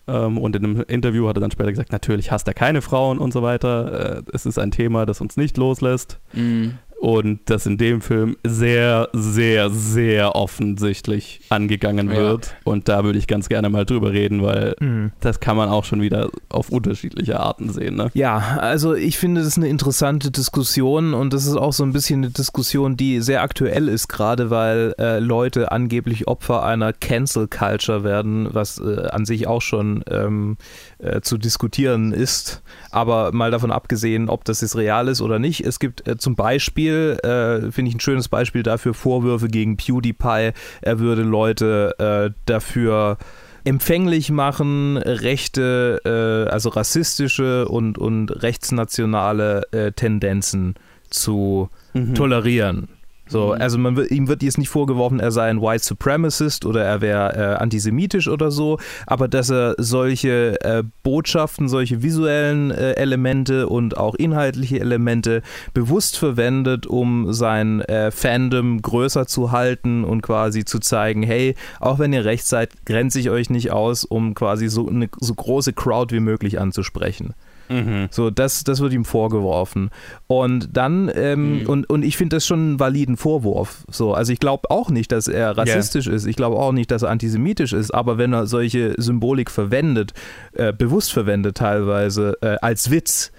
[0.07, 3.19] Ähm, und in einem Interview hat er dann später gesagt, natürlich hasst er keine Frauen
[3.19, 4.19] und so weiter.
[4.19, 6.19] Äh, es ist ein Thema, das uns nicht loslässt.
[6.35, 6.75] Mhm.
[7.01, 12.17] Und das in dem Film sehr, sehr, sehr offensichtlich angegangen Ja.
[12.17, 12.55] wird.
[12.65, 15.11] Und da würde ich ganz gerne mal drüber reden, weil Mhm.
[15.21, 17.97] das kann man auch schon wieder auf unterschiedliche Arten sehen.
[17.97, 18.11] Ne?
[18.13, 21.93] Ja, also ich finde, das ist eine interessante Diskussion und das ist auch so ein
[21.93, 27.49] bisschen eine Diskussion, die sehr aktuell ist, gerade weil äh, Leute angeblich Opfer einer Cancel
[27.49, 30.59] Culture werden, was äh, an sich auch schon ähm,
[31.03, 32.63] äh, zu diskutieren ist.
[32.91, 35.61] Aber mal davon abgesehen, ob das jetzt real ist oder nicht.
[35.65, 40.53] Es gibt äh, zum Beispiel, äh, finde ich ein schönes Beispiel dafür, Vorwürfe gegen PewDiePie.
[40.83, 43.19] Er würde Leute äh, dafür
[43.65, 50.75] empfänglich machen, rechte, äh, also rassistische und, und rechtsnationale äh, Tendenzen
[51.11, 52.15] zu Mhm.
[52.15, 52.89] tolerieren.
[53.31, 53.63] So, Mhm.
[53.63, 57.01] also man wird, ihm wird jetzt nicht vorgeworfen, er sei ein White Supremacist oder er
[57.01, 63.69] wäre äh, antisemitisch oder so, aber dass er solche äh, Botschaften, solche visuellen äh, Elemente
[63.69, 65.43] und auch inhaltliche Elemente
[65.75, 72.01] bewusst verwendet, um sein äh, Fandom größer zu halten und quasi zu zeigen, hey, auch
[72.01, 75.73] wenn ihr rechts seid, grenze ich euch nicht aus, um quasi so eine so große
[75.73, 77.35] Crowd wie möglich anzusprechen.
[77.71, 78.09] Mhm.
[78.11, 79.91] So, das, das wird ihm vorgeworfen.
[80.27, 81.67] Und dann, ähm, Mhm.
[81.69, 83.85] und, und ich finde das schon einen validen Vorwurf.
[83.91, 86.27] So, also ich glaube auch nicht, dass er rassistisch ist.
[86.27, 87.93] Ich glaube auch nicht, dass er antisemitisch ist.
[87.93, 90.13] Aber wenn er solche Symbolik verwendet,
[90.53, 93.31] äh, bewusst verwendet teilweise, äh, als Witz,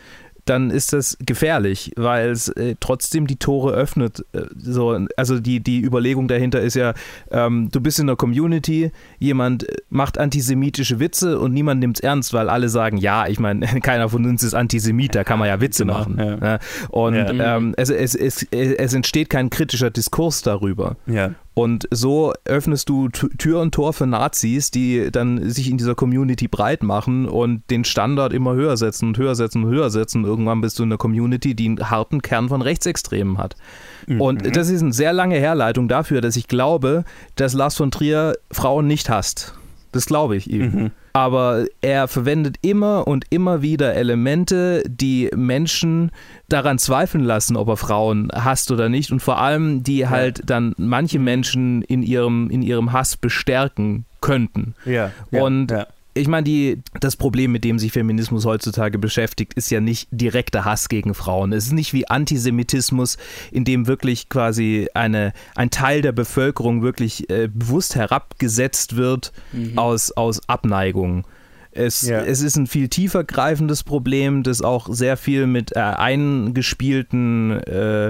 [0.51, 4.25] dann ist das gefährlich, weil es äh, trotzdem die Tore öffnet.
[4.33, 6.93] Äh, so, also die, die Überlegung dahinter ist ja,
[7.31, 12.01] ähm, du bist in der Community, jemand äh, macht antisemitische Witze und niemand nimmt es
[12.03, 15.47] ernst, weil alle sagen, ja, ich meine, keiner von uns ist Antisemit, da kann man
[15.47, 16.17] ja Witze Genau, machen.
[16.19, 16.35] ja.
[16.35, 16.59] ne?
[16.89, 17.57] Und Ja.
[17.57, 20.97] ähm, es, es, es, es entsteht kein kritischer Diskurs darüber.
[21.07, 21.31] Ja.
[21.53, 26.47] Und so öffnest du Tür und Tor für Nazis, die dann sich in dieser Community
[26.47, 30.23] breit machen und den Standard immer höher setzen und höher setzen und höher setzen.
[30.23, 33.57] Irgendwann bist du in einer Community, die einen harten Kern von Rechtsextremen hat.
[34.07, 37.03] Und das ist eine sehr lange Herleitung dafür, dass ich glaube,
[37.35, 39.53] dass Lars von Trier Frauen nicht hasst.
[39.91, 40.61] Das glaube ich ihm.
[40.61, 40.91] Mhm.
[41.13, 46.11] Aber er verwendet immer und immer wieder Elemente, die Menschen
[46.47, 49.11] daran zweifeln lassen, ob er Frauen hasst oder nicht.
[49.11, 54.75] Und vor allem, die halt dann manche Menschen in ihrem, in ihrem Hass bestärken könnten.
[54.85, 55.11] Ja.
[55.31, 55.87] Und ja.
[56.13, 60.65] Ich meine, die, das Problem, mit dem sich Feminismus heutzutage beschäftigt, ist ja nicht direkter
[60.65, 61.53] Hass gegen Frauen.
[61.53, 63.17] Es ist nicht wie Antisemitismus,
[63.51, 69.31] in dem wirklich quasi eine, ein Teil der Bevölkerung wirklich äh, bewusst herabgesetzt wird
[69.77, 71.25] aus, aus Abneigung.
[71.73, 72.19] Es, Ja.
[72.19, 78.07] es ist ein viel tiefer greifendes Problem, das auch sehr viel mit äh, eingespielten äh,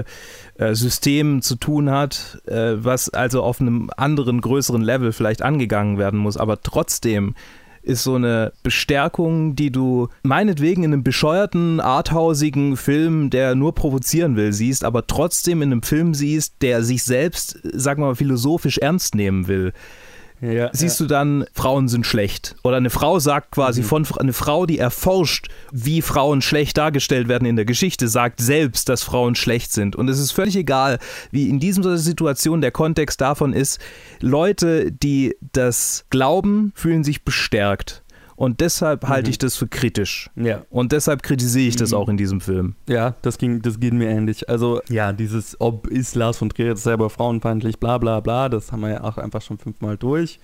[0.58, 5.96] äh, Systemen zu tun hat, äh, was also auf einem anderen, größeren Level vielleicht angegangen
[5.96, 6.36] werden muss.
[6.36, 7.36] Aber trotzdem
[7.82, 14.36] ist so eine Bestärkung, die du meinetwegen in einem bescheuerten, arthausigen Film, der nur provozieren
[14.36, 19.14] will, siehst, aber trotzdem in einem Film siehst, der sich selbst, sag mal, philosophisch ernst
[19.14, 19.72] nehmen will
[20.42, 20.70] ja.
[20.72, 22.56] siehst du dann, Frauen sind schlecht.
[22.62, 27.46] Oder eine Frau sagt quasi von eine Frau, die erforscht, wie Frauen schlecht dargestellt werden
[27.46, 29.94] in der Geschichte, sagt selbst, dass Frauen schlecht sind.
[29.96, 30.98] Und es ist völlig egal,
[31.30, 33.80] wie in dieser Situation der Kontext davon ist.
[34.20, 38.01] Leute, die das glauben, fühlen sich bestärkt.
[38.42, 40.28] Und deshalb halte ich das für kritisch.
[40.34, 40.64] ja.
[40.68, 42.74] Und deshalb kritisiere ich das auch in diesem Film.
[42.88, 44.48] Ja, das ging, das geht mir ähnlich.
[44.48, 48.72] Also, ja, dieses, ob ist Lars von Trier jetzt selber frauenfeindlich, bla bla bla, das
[48.72, 50.40] haben wir ja auch einfach schon fünfmal durch.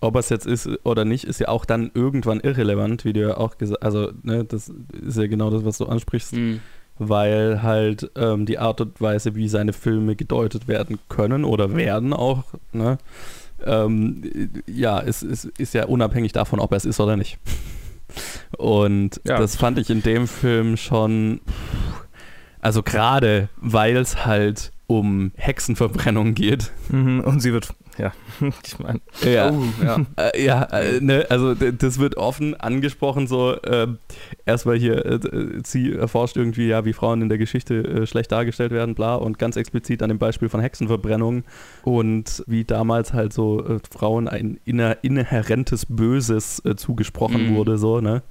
[0.00, 3.36] Ob es jetzt ist oder nicht, ist ja auch dann irgendwann irrelevant, wie du ja
[3.36, 4.72] auch gesagt Also, ne, das
[5.06, 6.60] ist ja genau das, was du ansprichst, Mhm.
[6.98, 12.14] weil halt ähm, die Art und Weise, wie seine Filme gedeutet werden können oder werden
[12.14, 12.96] auch, ne,
[13.66, 14.22] ähm,
[14.66, 17.38] ja, es, es ist ja unabhängig davon, ob er es ist oder nicht.
[18.58, 19.38] Und Ja.
[19.38, 21.40] das fand ich in dem Film schon,
[22.60, 26.72] also gerade weil es halt um Hexenverbrennung geht.
[26.90, 28.12] Mhm, Und sie wird, ja,
[28.64, 29.98] ich meine, Ja, Oh, ja.
[30.16, 33.98] äh, ja äh, ne, also das wird offen angesprochen, so ähm,
[34.46, 38.32] erstmal hier, äh, äh, sie erforscht irgendwie, ja, wie Frauen in der Geschichte äh, schlecht
[38.32, 41.44] dargestellt werden, bla, und ganz explizit an dem Beispiel von Hexenverbrennung
[41.84, 47.54] und wie damals halt so äh, Frauen ein inner, inhärentes Böses äh, zugesprochen Mhm.
[47.54, 48.22] wurde, so, ne?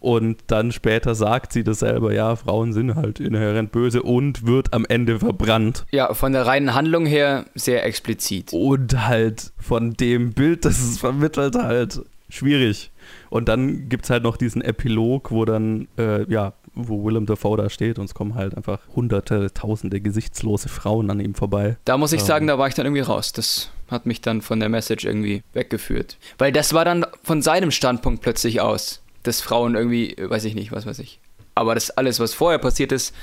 [0.00, 4.72] Und dann später sagt sie das selber, ja, Frauen sind halt inhärent böse und wird
[4.72, 5.84] am Ende verbrannt.
[5.90, 8.52] ja, von der reinen Handlung her sehr explizit.
[8.52, 12.90] Und halt von dem Bild, das es vermittelt, halt schwierig.
[13.28, 17.56] Und dann gibt es halt noch diesen Epilog, wo dann, äh, ja, wo Willem Dafoe
[17.56, 21.76] da steht und es kommen halt einfach hunderte, tausende gesichtslose Frauen an ihm vorbei.
[21.84, 22.26] Da muss ich Ähm.
[22.26, 23.32] sagen, da war ich dann irgendwie raus.
[23.32, 26.16] Das hat mich dann von der Message irgendwie weggeführt.
[26.38, 30.54] Weil das war dann von seinem Standpunkt plötzlich aus, dass Frauen irgendwie, äh, weiß ich
[30.54, 31.20] nicht, was weiß ich.
[31.54, 33.14] Aber das alles, was vorher passiert ist,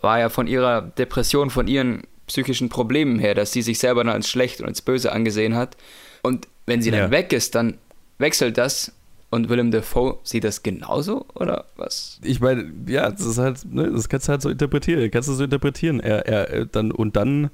[0.00, 4.14] war ja von ihrer Depression, von ihren psychischen Problemen her, dass sie sich selber dann
[4.14, 5.76] als schlecht und als böse angesehen hat.
[6.22, 7.10] Und wenn sie dann Ja.
[7.10, 7.78] weg ist, dann
[8.18, 8.92] wechselt das
[9.30, 12.20] und Willem Dafoe sieht das genauso oder was?
[12.22, 15.32] Ich meine, ja, das ist halt, ne, das kannst du halt so interpretieren, kannst du
[15.34, 16.00] so interpretieren.
[16.00, 17.50] Er, er, er dann, und dann,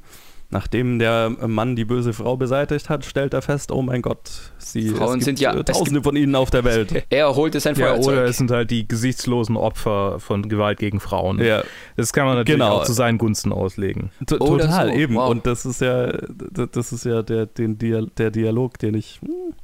[0.51, 4.89] nachdem der Mann die böse Frau beseitigt hat, stellt er fest, oh mein Gott, sie,
[4.89, 7.05] Frauen es gibt sind ja- es Tausende von ihnen auf der Welt.
[7.11, 8.13] Er holte sein Ja, Feuerzeug.
[8.15, 11.39] oder es sind halt die gesichtslosen Opfer von Gewalt gegen Frauen.
[11.45, 11.63] Ja,
[11.97, 12.77] Das kann man natürlich Genau.
[12.79, 14.11] auch zu seinen Gunsten auslegen.
[14.27, 15.15] t- Oder total, so, eben.
[15.17, 15.29] wow.
[15.31, 19.55] Und das ist ja, das ist ja der, den Dia der Dialog, den ich hm,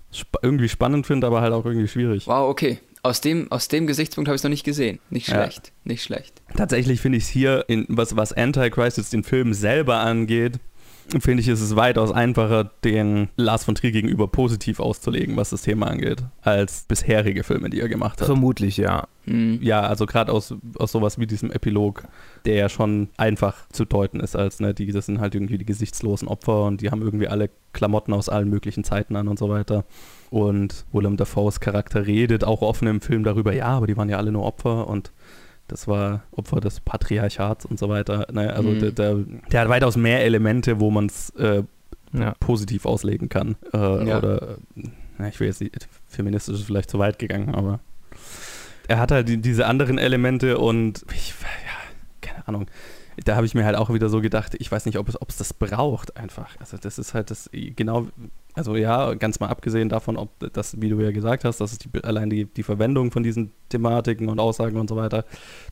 [0.42, 2.26] irgendwie spannend finde, aber halt auch irgendwie schwierig.
[2.26, 2.78] Wow, okay.
[3.02, 4.98] Aus dem, aus dem Gesichtspunkt habe ich es noch nicht gesehen.
[5.10, 5.34] Nicht Ja.
[5.42, 6.40] schlecht, nicht schlecht.
[6.56, 10.54] Tatsächlich finde ich es hier, in, was, was Antichrist jetzt den Film selber angeht,
[11.20, 15.62] finde ich, ist es weitaus einfacher, den Lars von Trier gegenüber positiv auszulegen, was das
[15.62, 18.26] Thema angeht, als bisherige Filme, die er gemacht hat.
[18.26, 19.06] Vermutlich, ja.
[19.26, 19.58] Hm.
[19.62, 22.04] Ja, also gerade aus, aus sowas wie diesem Epilog,
[22.44, 25.64] der ja schon einfach zu deuten ist, als ne, die, das sind halt irgendwie die
[25.64, 29.48] gesichtslosen Opfer und die haben irgendwie alle Klamotten aus allen möglichen Zeiten an und so
[29.48, 29.84] weiter.
[30.30, 34.18] Und Willem Dafoes Charakter redet auch offen im Film darüber, ja, aber die waren ja
[34.18, 35.12] alle nur Opfer und
[35.68, 38.26] das war Opfer des Patriarchats und so weiter.
[38.32, 38.80] Ne, also Mhm.
[38.80, 39.14] der, der,
[39.50, 41.62] der hat weitaus mehr Elemente, wo man es äh,
[42.12, 42.34] ja.
[42.40, 43.56] positiv auslegen kann.
[43.72, 44.18] Äh, Ja.
[44.18, 44.42] Oder,
[44.76, 44.82] äh,
[45.18, 47.80] na, ich will jetzt nicht, feministisch ist vielleicht zu weit gegangen, aber
[48.88, 52.66] er hat halt die, diese anderen Elemente und ich, ja, keine Ahnung.
[53.24, 55.30] Da habe ich mir halt auch wieder so gedacht, ich weiß nicht, ob es, ob
[55.30, 56.56] es das braucht einfach.
[56.58, 58.08] Also das ist halt das, genau,
[58.54, 61.78] also ja, ganz mal abgesehen davon, ob das, wie du ja gesagt hast, dass es
[61.78, 65.24] die, allein die, die Verwendung von diesen Thematiken und Aussagen und so weiter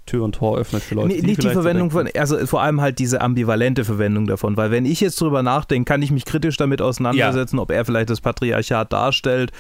[0.04, 2.60] Tür und Tor öffnet für Leute, Nee, nicht die vielleicht so Verwendung von, also vor
[2.62, 6.24] allem halt diese ambivalente Verwendung davon, weil wenn ich jetzt drüber nachdenke, kann ich mich
[6.24, 9.52] kritisch damit auseinandersetzen, ob er vielleicht das Patriarchat darstellt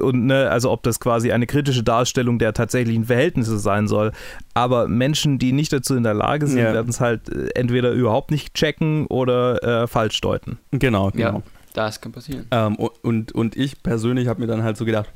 [0.00, 4.12] und ne, also ob das quasi eine kritische Darstellung der tatsächlichen Verhältnisse sein soll.
[4.54, 6.72] Aber Menschen, die nicht dazu in der Lage sind, Ja.
[6.72, 10.58] werden es halt äh, entweder überhaupt nicht checken oder äh, falsch deuten.
[10.70, 11.38] Genau, genau.
[11.38, 11.42] Ja,
[11.78, 12.46] das kann passieren.
[12.50, 15.10] Ähm, und, und ich persönlich habe mir dann halt so gedacht,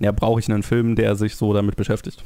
[0.00, 2.22] ja, brauche ich einen Film, der sich so damit beschäftigt.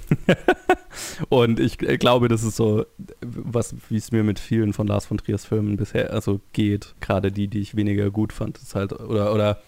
[1.28, 2.86] und ich äh, glaube, das ist so,
[3.20, 7.30] was, wie es mir mit vielen von Lars von Triers Filmen bisher also geht, gerade
[7.30, 9.60] die, die ich weniger gut fand, ist halt, oder, oder,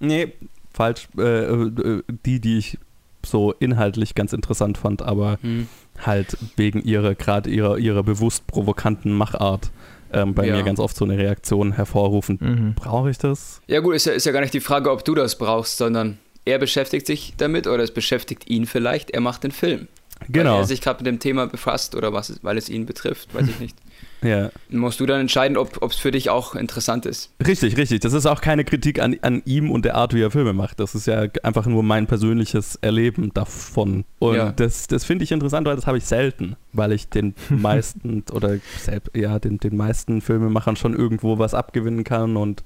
[0.00, 0.32] nee,
[0.72, 2.78] falsch, äh, äh, die, die ich
[3.24, 5.66] so inhaltlich ganz interessant fand, aber Hm.
[6.00, 9.70] halt wegen ihrer, gerade ihrer, ihrer bewusst provokanten Machart
[10.12, 10.56] ähm, bei Ja.
[10.56, 12.38] mir ganz oft so eine Reaktion hervorrufen.
[12.40, 12.74] Mhm.
[12.74, 13.60] Brauche ich das?
[13.66, 16.18] Ja gut, ist ja, ist ja gar nicht die Frage, ob du das brauchst, sondern
[16.44, 19.88] er beschäftigt sich damit oder es beschäftigt ihn vielleicht, er macht den Film.
[20.20, 20.58] Weil Genau.
[20.58, 23.60] er sich gerade mit dem Thema befasst oder was, weil es ihn betrifft, weiß ich
[23.60, 23.76] nicht.
[24.22, 24.50] Ja.
[24.70, 27.30] Musst du dann entscheiden, ob es für dich auch interessant ist.
[27.46, 28.00] Richtig, richtig.
[28.00, 30.80] Das ist auch keine Kritik an, an ihm und der Art, wie er Filme macht.
[30.80, 34.04] Das ist ja einfach nur mein persönliches Erleben davon.
[34.18, 34.52] Und Ja.
[34.52, 38.56] das, das finde ich interessant, weil das habe ich selten, weil ich den meisten oder
[38.78, 42.64] selb, ja, den, den meisten Filmemachern schon irgendwo was abgewinnen kann und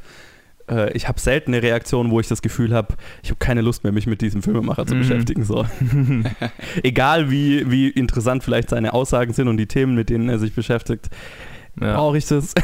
[0.70, 3.82] äh, ich habe selten eine Reaktion, wo ich das Gefühl habe, ich habe keine Lust
[3.84, 4.98] mehr, mich mit diesem Filmemacher zu Mhm.
[5.00, 5.44] beschäftigen.
[5.44, 5.66] So.
[6.82, 10.54] Egal wie, wie interessant vielleicht seine Aussagen sind und die Themen, mit denen er sich
[10.54, 11.08] beschäftigt,
[11.80, 11.94] Ja.
[11.96, 12.54] brauche ich das?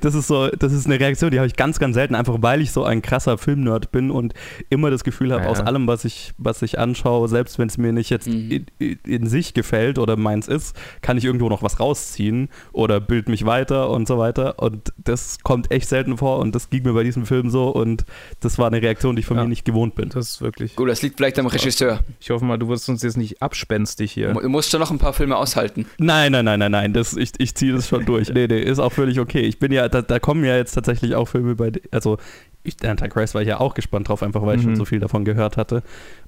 [0.00, 2.60] Das ist so, das ist eine Reaktion, die habe ich ganz, ganz selten, einfach weil
[2.60, 4.34] ich so ein krasser Filmnerd bin und
[4.70, 5.48] immer das Gefühl habe, Ja.
[5.50, 8.64] aus allem, was ich, was ich anschaue, selbst wenn es mir nicht jetzt Mhm.
[8.78, 13.28] in, in, sich gefällt oder meins ist, kann ich irgendwo noch was rausziehen oder bild
[13.28, 14.58] mich weiter und so weiter.
[14.60, 18.04] Und das kommt echt selten vor und das ging mir bei diesem Film so und
[18.40, 19.42] das war eine Reaktion, die ich von Ja.
[19.44, 20.08] mir nicht gewohnt bin.
[20.10, 20.76] Das ist wirklich.
[20.76, 22.00] Gut, das liegt vielleicht am Regisseur.
[22.20, 24.32] Ich hoffe mal, du wirst uns jetzt nicht abspenstig hier.
[24.32, 25.86] Du musst schon noch ein paar Filme aushalten.
[25.98, 28.28] Nein, nein, nein, nein, nein, das, ich, ich ziehe das schon durch.
[28.32, 29.40] Nee, nee, ist auch völlig okay.
[29.40, 32.18] Ich bin ja, da, da kommen ja jetzt tatsächlich auch Filme bei, also
[32.64, 34.66] ich, Antichrist war ich ja auch gespannt drauf, einfach weil ich Mhm.
[34.66, 35.82] schon so viel davon gehört hatte.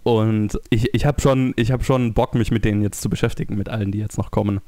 [0.04, 3.56] Und ich, ich habe schon, ich hab schon Bock, mich mit denen jetzt zu beschäftigen,
[3.56, 4.60] mit allen, die jetzt noch kommen.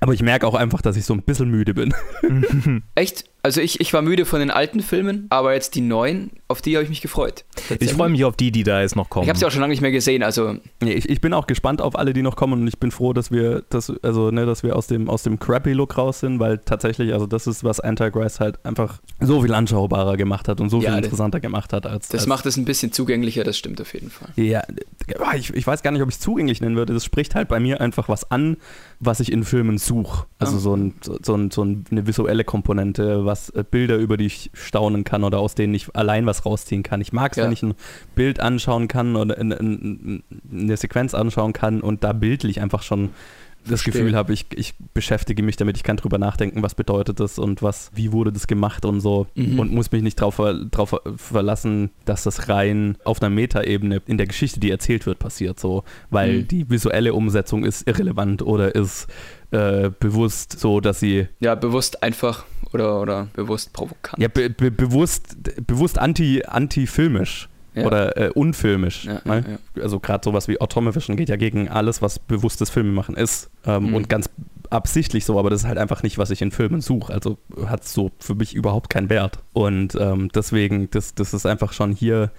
[0.00, 1.92] Aber ich merke auch einfach, dass ich so ein bisschen müde bin.
[2.94, 3.24] Echt?
[3.42, 6.76] Also ich, ich war müde von den alten Filmen, aber jetzt die neuen, auf die
[6.76, 7.44] habe ich mich gefreut.
[7.78, 9.24] Ich freue mich auf die, die da jetzt noch kommen.
[9.24, 11.46] Ich habe sie auch schon lange nicht mehr gesehen, also Nee, ich, ich bin auch
[11.46, 14.46] gespannt auf alle, die noch kommen und ich bin froh, dass wir, dass, also, ne,
[14.46, 17.80] dass wir aus dem, aus dem Crappy-Look raus sind, weil tatsächlich, also das ist, was
[17.80, 21.74] Antichrist halt einfach so viel anschaubarer gemacht hat und so Ja, viel das- interessanter gemacht
[21.74, 24.28] hat als das als, macht es ein bisschen zugänglicher, das stimmt auf jeden Fall.
[24.36, 24.62] Ja,
[25.36, 26.94] ich, ich weiß gar nicht, ob ich es zugänglich nennen würde.
[26.94, 28.56] Das spricht halt bei mir einfach was an,
[29.00, 30.26] was ich in Filmen suche.
[30.38, 30.60] Also Ah.
[30.60, 35.04] so, ein, so, ein, so eine visuelle Komponente, was äh, Bilder, über die ich staunen
[35.04, 37.00] kann oder aus denen ich allein was rausziehen kann.
[37.00, 37.44] Ich mag es, Ja.
[37.44, 37.74] wenn ich ein
[38.14, 42.82] Bild anschauen kann oder in, in, in, eine Sequenz anschauen kann und da bildlich einfach
[42.82, 43.10] schon
[43.66, 44.02] das Verstehe.
[44.02, 47.62] Gefühl habe, ich, ich beschäftige mich damit, ich kann drüber nachdenken, was bedeutet das und
[47.62, 49.58] was, wie wurde das gemacht und so Mhm.
[49.58, 54.26] und muss mich nicht darauf drauf verlassen, dass das rein auf einer Metaebene in der
[54.26, 56.48] Geschichte, die erzählt wird, passiert so, weil Mhm.
[56.48, 59.06] die visuelle Umsetzung ist irrelevant oder ist
[59.50, 64.20] äh, bewusst so, dass sie Ja, bewusst einfach oder, oder bewusst provokant.
[64.20, 67.86] ja be be bewusst bewusst anti anti-filmisch Ja.
[67.86, 69.04] oder äh, unfilmisch.
[69.04, 69.58] Ja, ne?
[69.76, 73.50] ja, Also gerade sowas wie Automavision geht ja gegen alles, was bewusstes Filmemachen ist.
[73.66, 73.94] Ähm, Mhm.
[73.94, 74.30] Und ganz
[74.70, 77.12] absichtlich so, aber das ist halt einfach nicht, was ich in Filmen suche.
[77.12, 79.38] Also hat so für mich überhaupt keinen Wert.
[79.52, 82.30] Und ähm, deswegen, das, das ist einfach schon hier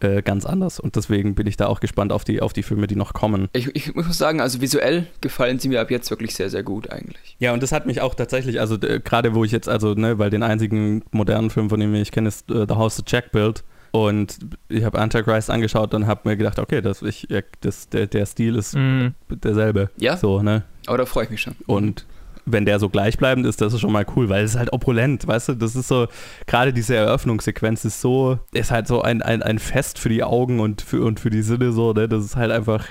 [0.00, 0.78] äh, ganz anders.
[0.80, 3.48] Und deswegen bin ich da auch gespannt auf die, auf die Filme, die noch kommen.
[3.52, 6.90] Ich, ich muss sagen, also visuell gefallen sie mir ab jetzt wirklich sehr, sehr gut
[6.90, 7.36] eigentlich.
[7.38, 10.18] Ja, und das hat mich auch tatsächlich, also äh, gerade wo ich jetzt, also, ne,
[10.18, 13.32] weil den einzigen modernen Film, von dem ich kenne, ist äh, The House of Jack
[13.32, 13.64] Build.
[13.92, 18.06] Und ich habe Antichrist angeschaut und habe mir gedacht, okay, das, ich, ja, das, der,
[18.06, 19.14] der Stil ist Mhm.
[19.28, 19.90] derselbe.
[19.96, 20.64] Ja, So, ne?
[20.86, 21.56] aber da freue ich mich schon.
[21.66, 22.06] Und
[22.48, 25.26] wenn der so gleichbleibend ist, das ist schon mal cool, weil es ist halt opulent,
[25.26, 25.54] weißt du?
[25.54, 26.06] Das ist so,
[26.46, 30.60] gerade diese Eröffnungssequenz ist so, ist halt so ein, ein, ein Fest für die Augen
[30.60, 32.08] und für, und für die Sinne so, ne?
[32.08, 32.84] Das ist halt einfach,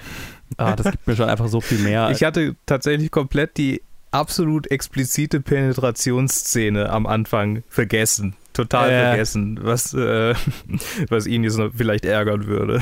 [0.58, 2.10] ah, das gibt mir schon einfach so viel mehr.
[2.12, 3.82] Ich hatte tatsächlich komplett die
[4.12, 8.36] absolut explizite Penetrationsszene am Anfang vergessen.
[8.56, 9.02] Total Äh.
[9.10, 10.34] vergessen, was, äh,
[11.10, 12.82] was ihn jetzt vielleicht ärgern würde.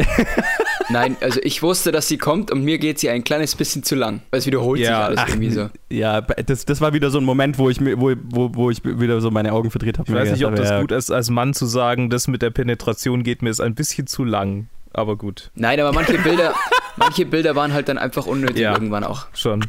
[0.88, 3.94] Nein, also ich wusste, dass sie kommt und mir geht sie ein kleines bisschen zu
[3.94, 4.22] lang.
[4.30, 5.68] Weil es wiederholt sich Ja, alles ach, irgendwie so.
[5.88, 8.82] Ja, das, das war wieder so ein Moment, wo ich mir, wo, wo, wo ich
[8.84, 10.10] wieder so meine Augen verdreht habe.
[10.10, 13.22] Ich weiß nicht, ob das gut ist, als Mann zu sagen, das mit der Penetration
[13.22, 14.68] geht mir ist ein bisschen zu lang.
[14.92, 16.52] Aber gut, Nein, aber manche Bilder,
[16.96, 18.72] manche Bilder waren halt dann einfach unnötig Ja.
[18.72, 19.26] irgendwann auch.
[19.34, 19.64] schon.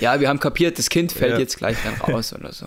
[0.00, 1.38] Ja, wir haben kapiert, das Kind fällt Ja.
[1.38, 2.66] jetzt gleich dann raus oder so.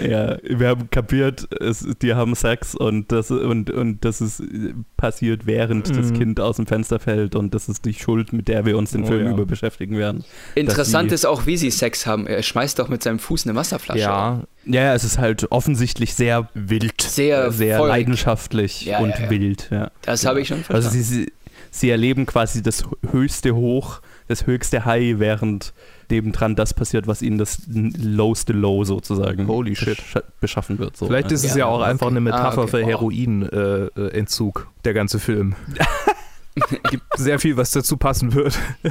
[0.02, 4.74] Ja, wir haben kapiert, es, die haben Sex und das, und, und das ist äh,
[4.96, 6.18] passiert, während das Mhm.
[6.18, 9.04] Kind aus dem Fenster fällt und das ist die Schuld, mit der wir uns den
[9.04, 9.32] Oh Film ja.
[9.32, 10.24] über beschäftigen werden.
[10.54, 12.26] Interessant die- ist auch, wie sie Sex haben.
[12.26, 14.00] Er schmeißt doch mit seinem Fuß eine Wasserflasche.
[14.00, 17.90] Ja, Ja, es ist halt offensichtlich sehr wild, Sehr, sehr feurig.
[17.92, 19.30] leidenschaftlich Ja, und ja, ja.
[19.30, 19.68] wild.
[19.70, 19.90] Ja.
[20.02, 20.98] Das habe ich schon Also verstanden.
[21.02, 21.32] sie, sie,
[21.70, 25.72] sie erleben quasi das höchste Hoch, das höchste High, während
[26.10, 29.98] nebendran das passiert, was ihnen das lowste Low sozusagen Holy shit.
[29.98, 30.96] besch- beschaffen wird.
[30.96, 31.90] So, vielleicht ist es Ja, ja auch okay.
[31.90, 32.68] einfach eine Metapher Ah, okay.
[32.70, 32.88] für Wow.
[32.88, 35.54] Heroinentzug, äh, der ganze Film.
[36.90, 38.58] Gibt sehr viel, was dazu passen wird.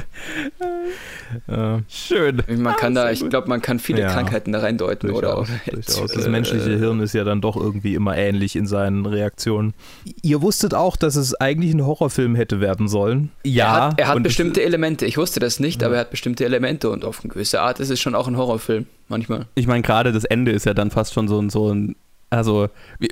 [1.46, 2.42] äh, schön.
[2.56, 5.72] Man kann da, ich glaube, man kann viele Ja, Krankheiten da reindeuten oder, Durchaus, oder
[5.74, 6.12] durchaus.
[6.12, 9.74] Das äh, menschliche Hirn ist ja dann doch irgendwie immer ähnlich in seinen Reaktionen.
[10.22, 13.30] Ihr wusstet auch, dass es eigentlich ein Horrorfilm hätte werden sollen.
[13.44, 15.06] Ja, er hat, er hat bestimmte Elemente.
[15.06, 17.90] Ich wusste das nicht, aber er hat bestimmte Elemente und auf eine gewisse Art ist
[17.90, 18.86] es schon auch ein Horrorfilm.
[19.10, 19.46] Manchmal.
[19.54, 21.96] ich meine, gerade das Ende ist ja dann fast schon so ein, so ein
[22.30, 23.08] also, wir,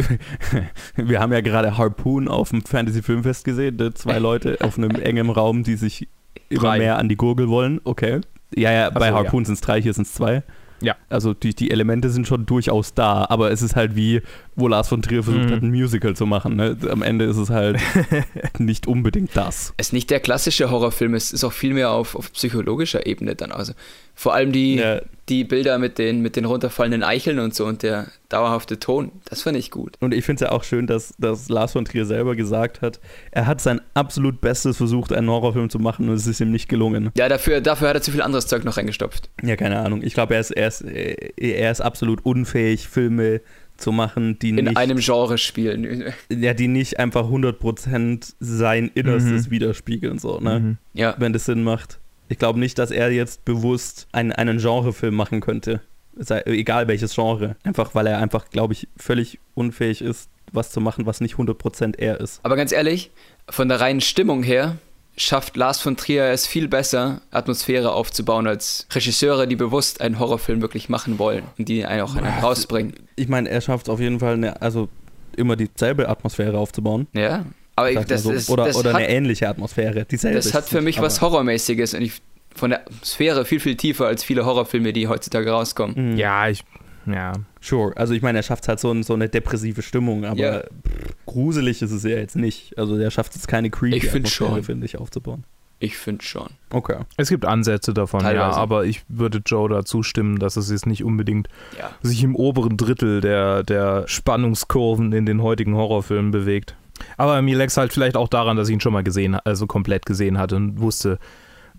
[0.97, 3.95] wir haben ja gerade Harpoon auf dem Fantasy-Filmfest gesehen, ne?
[3.95, 6.09] zwei Leute auf einem engen Raum, die sich
[6.49, 6.79] immer Drei.
[6.79, 7.81] mehr an die Gurgel wollen.
[7.85, 8.21] Okay.
[8.55, 9.13] Ja, ja, bei so, ja.
[9.15, 10.43] Harpoon sind es drei, hier sind es zwei.
[10.81, 10.95] Ja.
[11.09, 14.23] Also die, die Elemente sind schon durchaus da, aber es ist halt wie,
[14.57, 15.53] wo Lars von Trier versucht Mhm.
[15.53, 16.57] hat, ein Musical zu machen.
[16.57, 16.77] Ne?
[16.91, 17.79] Am Ende ist es halt
[18.59, 19.75] nicht unbedingt das.
[19.77, 23.35] Es ist nicht der klassische Horrorfilm, es ist auch viel mehr auf, auf psychologischer Ebene
[23.35, 23.53] dann.
[23.53, 23.73] Also
[24.15, 27.83] vor allem die, Ja, die Bilder mit den, mit den runterfallenden Eicheln und so und
[27.83, 29.97] der dauerhafte Ton, das fand ich gut.
[30.01, 32.99] Und ich finde es ja auch schön, dass, dass Lars von Trier selber gesagt hat,
[33.33, 36.69] er hat sein absolut Bestes versucht, einen Horrorfilm zu machen und es ist ihm nicht
[36.69, 37.11] gelungen.
[37.19, 39.29] Ja, dafür, dafür hat er zu viel anderes Zeug noch reingestopft.
[39.43, 40.01] Ja, keine Ahnung.
[40.03, 43.41] Ich glaube, er ist, er, ist, er ist absolut unfähig, Filme
[43.77, 46.05] zu machen, die In nicht, einem Genre spielen.
[46.31, 49.51] ja, die nicht einfach 100% sein Innerstes Mhm.
[49.51, 50.19] widerspiegeln.
[50.19, 50.61] So, ne?
[50.61, 50.77] Mhm.
[50.95, 51.99] Ja, Wenn das Sinn macht.
[52.29, 55.81] Ich glaube nicht, dass er jetzt bewusst einen, einen Genrefilm machen könnte.
[56.19, 57.57] Sei, egal welches Genre.
[57.63, 61.99] Einfach, weil er einfach, glaube ich, völlig unfähig ist, was zu machen, was nicht 100%
[61.99, 62.41] er ist.
[62.43, 63.11] aber ganz ehrlich,
[63.49, 64.77] von der reinen Stimmung her
[65.17, 70.61] schafft Lars von Trier es viel besser, Atmosphäre aufzubauen, als Regisseure, die bewusst einen Horrorfilm
[70.61, 72.95] wirklich machen wollen und die einen auch einen rausbringen.
[73.17, 74.89] Ich meine, er schafft es auf jeden Fall, eine, also
[75.37, 77.07] immer dieselbe Atmosphäre aufzubauen.
[77.13, 78.33] Ja, aber ich, das, so.
[78.33, 80.05] ist, oder das oder hat, eine ähnliche Atmosphäre.
[80.05, 82.23] Dieselbe das hat für mich was Horrormäßiges und ich
[82.55, 86.13] von der Sphäre viel, viel tiefer als viele Horrorfilme, die heutzutage rauskommen.
[86.13, 86.17] Mhm.
[86.17, 86.65] Ja, ich.
[87.07, 87.33] Ja.
[87.61, 87.97] Sure.
[87.97, 90.61] Also ich meine, er schafft halt so, ein, so eine depressive Stimmung, aber Ja.
[90.61, 92.77] pff, gruselig ist es ja jetzt nicht.
[92.79, 94.63] Also er schafft es keine creepy Ich find schon.
[94.63, 95.45] finde ich, aufzubauen.
[95.79, 96.49] Ich finde schon.
[96.71, 96.97] Okay.
[97.19, 98.59] Es gibt Ansätze davon, ja, Teilweise.
[98.59, 101.91] aber ich würde Joe da zustimmen, dass es jetzt nicht unbedingt Ja.
[102.03, 106.75] sich im oberen Drittel der, der Spannungskurven in den heutigen Horrorfilmen bewegt.
[107.19, 109.67] Aber mir lag es halt vielleicht auch daran, dass ich ihn schon mal gesehen, also
[109.67, 111.19] komplett gesehen hatte und wusste,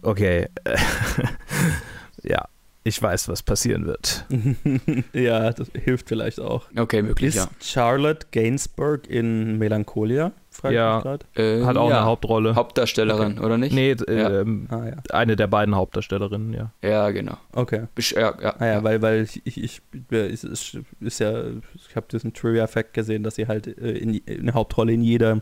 [0.03, 0.47] okay,
[2.23, 2.45] ja,
[2.87, 4.25] ich weiß, was passieren wird.
[5.13, 6.65] ja, das hilft vielleicht auch.
[6.77, 7.49] Okay, möglich, Ist ja.
[7.61, 10.31] Charlotte Gainsbourg in Melancholia
[10.63, 11.03] Ja.
[11.35, 11.97] Äh, Hat auch ja.
[11.97, 12.55] eine Hauptrolle.
[12.55, 13.73] Hauptdarstellerin, oder nicht?
[13.73, 14.41] nee, Ja.
[14.41, 16.71] ähm, Ah ja, eine der beiden Hauptdarstellerinnen, ja.
[16.81, 17.37] Ja, genau.
[17.53, 17.87] okay.
[17.93, 21.43] Besch ja, ja, Ah ja, weil, weil ich, ich, ich es ist, ist ja,
[21.75, 25.39] ich habe diesen Trivia-Fact gesehen, dass sie halt äh, in, eine Hauptrolle in jeder, äh,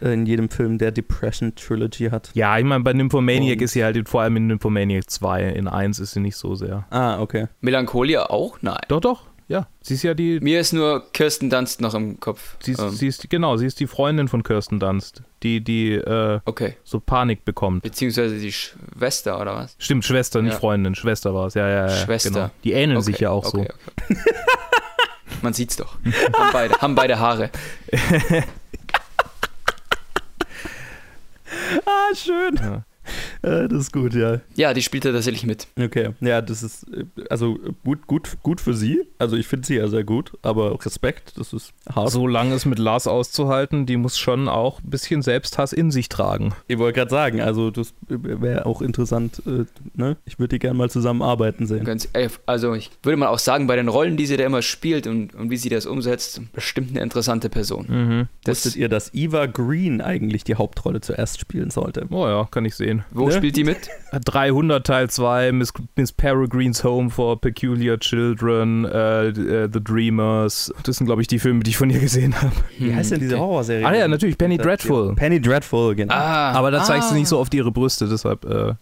[0.00, 2.30] in jedem Film der Depression Trilogy hat.
[2.34, 5.44] Ja, ich meine, bei Nymphomaniac Und- ist sie halt vor allem in Nymphomaniac 2.
[5.50, 6.86] In 1 ist sie nicht so sehr.
[6.90, 7.48] Ah, okay.
[7.60, 8.58] Melancholia auch?
[8.62, 8.80] Nein.
[8.88, 9.66] Doch, doch, ja.
[9.82, 10.40] Sie ist ja die.
[10.40, 12.56] Mir ist nur Kirsten Dunst noch im Kopf.
[12.62, 15.92] Sie ist, Ähm, sie ist, genau, sie ist die Freundin von Kirsten Dunst, die, die
[15.94, 16.76] äh, okay.
[16.84, 17.82] so Panik bekommt.
[17.82, 19.74] Beziehungsweise die Schwester, oder was?
[19.78, 20.58] Stimmt, Schwester, nicht Ja.
[20.58, 20.94] Freundin.
[20.94, 21.96] Schwester war es, ja, ja, ja.
[22.04, 22.30] Schwester.
[22.30, 22.50] Genau.
[22.64, 23.68] Die ähneln Okay, sich ja auch okay,
[24.06, 24.16] okay.
[25.42, 25.96] Man sieht's doch.
[26.38, 27.50] haben, beide, haben beide Haare.
[31.86, 32.56] Ah, schön.
[32.56, 32.82] Ja.
[33.42, 34.40] Das ist gut, ja.
[34.54, 35.66] Ja, die spielt er tatsächlich mit.
[35.78, 36.86] Okay, ja, das ist
[37.30, 39.02] also gut, gut, gut für sie.
[39.18, 42.10] Also ich finde sie ja sehr gut, aber Respekt, das ist hart.
[42.10, 46.08] So lange es mit Lars auszuhalten, die muss schon auch ein bisschen Selbsthass in sich
[46.08, 46.54] tragen.
[46.68, 49.64] Ich wollte gerade sagen, also das wäre auch interessant, äh,
[49.94, 50.16] ne?
[50.26, 51.84] Ich würde die gerne mal zusammenarbeiten sehen.
[51.84, 52.08] Ganz,
[52.46, 55.34] also ich würde mal auch sagen, bei den Rollen, die sie da immer spielt und,
[55.34, 57.86] und wie sie das umsetzt, bestimmt eine interessante Person.
[57.88, 58.28] Mhm.
[58.44, 62.06] Das, Wusstet ihr, dass Eva Green eigentlich die Hauptrolle zuerst spielen sollte?
[62.10, 63.04] Oh ja, kann ich sehen.
[63.12, 63.36] wo ne?
[63.36, 63.88] spielt die mit?
[64.12, 70.72] 300 Teil 2, Miss, Miss Peregrine's Home for Peculiar Children, äh, äh, The Dreamers.
[70.82, 72.52] Das sind, glaube ich, die Filme, die ich von ihr gesehen habe.
[72.78, 73.38] Wie heißt denn diese.
[73.38, 73.86] Horrorserie?
[73.86, 75.14] Ah ja, natürlich, Penny Dreadful.
[75.14, 76.14] Penny Dreadful, genau.
[76.14, 77.18] Ah, Aber da zeigt sie ah.
[77.18, 78.74] nicht so oft ihre Brüste, deshalb äh,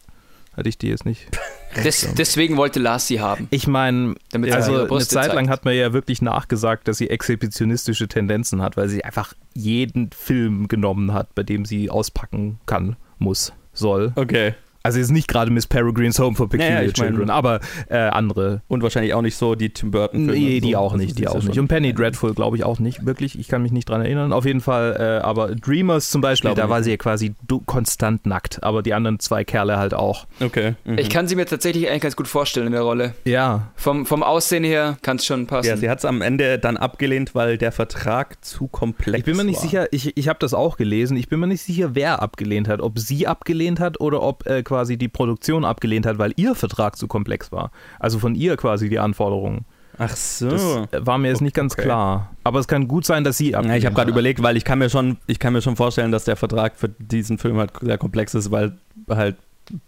[0.56, 1.26] hatte ich die jetzt nicht.
[1.84, 3.46] Des, deswegen wollte Lars sie haben.
[3.50, 4.14] Ich meine,
[4.50, 5.50] also eine Zeit lang zeigt.
[5.50, 10.66] hat man ja wirklich nachgesagt, dass sie exhibitionistische Tendenzen hat, weil sie einfach jeden Film
[10.66, 14.12] genommen hat, bei dem sie auspacken kann, muss, soll.
[14.16, 14.54] Okay.
[14.88, 17.60] Also jetzt nicht gerade Miss Peregrine's Home for Peculiar Ja, ja, ich mein- Children, aber
[17.88, 18.62] äh, andere.
[18.68, 20.32] Und wahrscheinlich auch nicht so die Tim Burton-Filme.
[20.32, 20.66] Nee, und so.
[20.68, 21.58] die auch nicht, die ist auch nicht.
[21.58, 23.38] Und Penny Dreadful glaube ich auch nicht, wirklich.
[23.38, 24.32] Ich kann mich nicht dran erinnern.
[24.32, 27.34] Auf jeden Fall, äh, aber Dreamers zum Beispiel, da war sie ja quasi
[27.66, 30.26] konstant nackt, aber die anderen zwei Kerle halt auch.
[30.40, 30.74] Okay.
[30.84, 30.98] Mhm.
[30.98, 33.14] Ich kann sie mir tatsächlich eigentlich ganz gut vorstellen in der Rolle.
[33.24, 35.68] Ja, Vom, vom Aussehen her kann es schon passen.
[35.68, 39.36] ja, sie hat es am Ende dann abgelehnt, weil der Vertrag zu komplex Ich bin
[39.36, 39.62] mir nicht war.
[39.62, 42.80] sicher, ich, ich habe das auch gelesen, ich bin mir nicht sicher, wer abgelehnt hat.
[42.80, 46.96] Ob sie abgelehnt hat oder ob äh, quasi die Produktion abgelehnt hat, weil ihr Vertrag
[46.96, 47.70] zu komplex war.
[47.98, 49.64] Also von ihr quasi die Anforderungen.
[49.98, 50.48] Ach so.
[50.48, 51.82] Das äh, war mir jetzt nicht ganz Okay.
[51.82, 52.30] klar.
[52.44, 54.64] Aber es kann gut sein, dass sie Ja, abgelehnt ich habe gerade überlegt, weil ich
[54.64, 57.72] kann mir schon, ich kann mir schon vorstellen, dass der Vertrag für diesen Film halt
[57.80, 59.36] sehr komplex ist, weil halt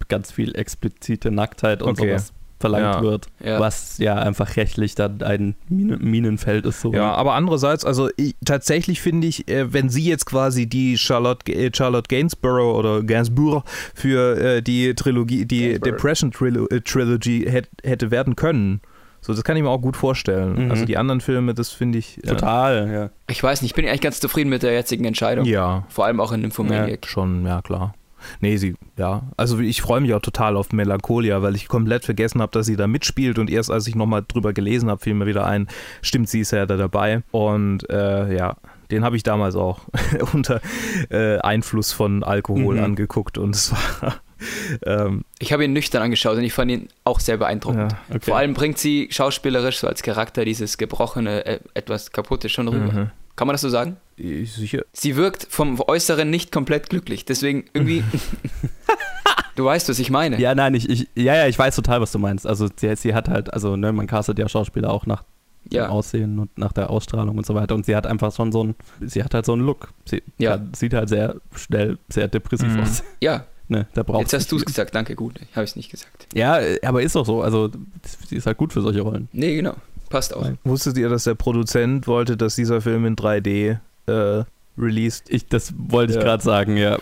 [0.08, 2.08] ganz viel explizite Nacktheit und Okay.
[2.10, 3.02] sowas verlangt Ja.
[3.02, 3.58] wird, Ja.
[3.58, 6.80] was ja einfach rechtlich dann ein Mine Minenfeld ist.
[6.82, 6.92] So.
[6.92, 11.50] Ja, aber andererseits, also ich, tatsächlich finde ich, äh, wenn sie jetzt quasi die Charlotte,
[11.52, 15.96] äh, Charlotte Gainsborough oder Gainsbourg für äh, die Trilogie, die Gainsborough.
[15.96, 18.80] Depression Trilo äh, Trilogy hätt, hätte werden können,
[19.22, 20.66] so das kann ich mir auch gut vorstellen.
[20.66, 20.70] Mhm.
[20.70, 23.10] Also die anderen Filme, das finde ich äh, Total, ja.
[23.28, 25.44] Ich weiß nicht, ich bin eigentlich ganz zufrieden mit der jetzigen Entscheidung.
[25.46, 27.06] Ja, Vor allem auch in Nymphomaniac.
[27.06, 27.94] schon, ja klar.
[28.40, 29.22] Nee, sie, ja.
[29.36, 32.76] Also ich freue mich auch total auf Melancholia, weil ich komplett vergessen habe, dass sie
[32.76, 35.68] da mitspielt und erst als ich nochmal drüber gelesen habe, fiel mir wieder ein,
[36.02, 37.22] stimmt, sie ist ja da dabei.
[37.30, 38.56] Und äh, ja,
[38.90, 39.80] den habe ich damals auch
[40.32, 40.60] unter
[41.10, 42.84] äh, Einfluss von Alkohol Mhm.
[42.84, 44.16] angeguckt und es war
[44.86, 47.92] ähm, Ich habe ihn nüchtern angeschaut und ich fand ihn auch sehr beeindruckend.
[47.92, 48.20] ja, Okay.
[48.22, 52.92] Vor allem bringt sie schauspielerisch so als Charakter dieses gebrochene, äh, etwas kaputte schon rüber.
[52.92, 53.10] mhm.
[53.36, 53.96] Kann man das so sagen?
[54.20, 54.82] Ich- sicher.
[54.92, 57.24] Sie wirkt vom Äußeren nicht komplett glücklich.
[57.24, 58.04] Deswegen irgendwie.
[59.56, 60.38] du weißt, was ich meine.
[60.40, 62.46] Ja, nein, ich, ich, ja, ja, ich weiß total, was du meinst.
[62.46, 65.24] Also sie, sie hat halt, also ne, man castet ja Schauspieler auch nach
[65.70, 65.86] Ja.
[65.86, 67.74] dem Aussehen und nach der Ausstrahlung und so weiter.
[67.74, 69.88] Und sie hat einfach schon so ein, sie hat halt so einen Look.
[70.04, 70.56] Sie Ja.
[70.56, 72.80] kann, sieht halt sehr schnell, sehr depressiv Mhm.
[72.80, 73.02] aus.
[73.20, 74.96] Ja, Ne, da braucht jetzt hast du es gesagt.
[74.96, 75.38] Danke, gut.
[75.54, 76.26] Habe ich es nicht gesagt.
[76.34, 77.40] Ja, aber ist doch so.
[77.40, 77.70] Also
[78.26, 79.28] sie ist halt gut für solche Rollen.
[79.32, 79.74] Nee, genau.
[80.08, 80.44] Passt auch.
[80.64, 84.44] Wusstet ihr, dass der Produzent wollte, dass dieser Film in 3D äh,
[84.78, 85.24] released?
[85.28, 86.22] Ich, das wollte ich Ja.
[86.24, 86.98] gerade sagen, ja.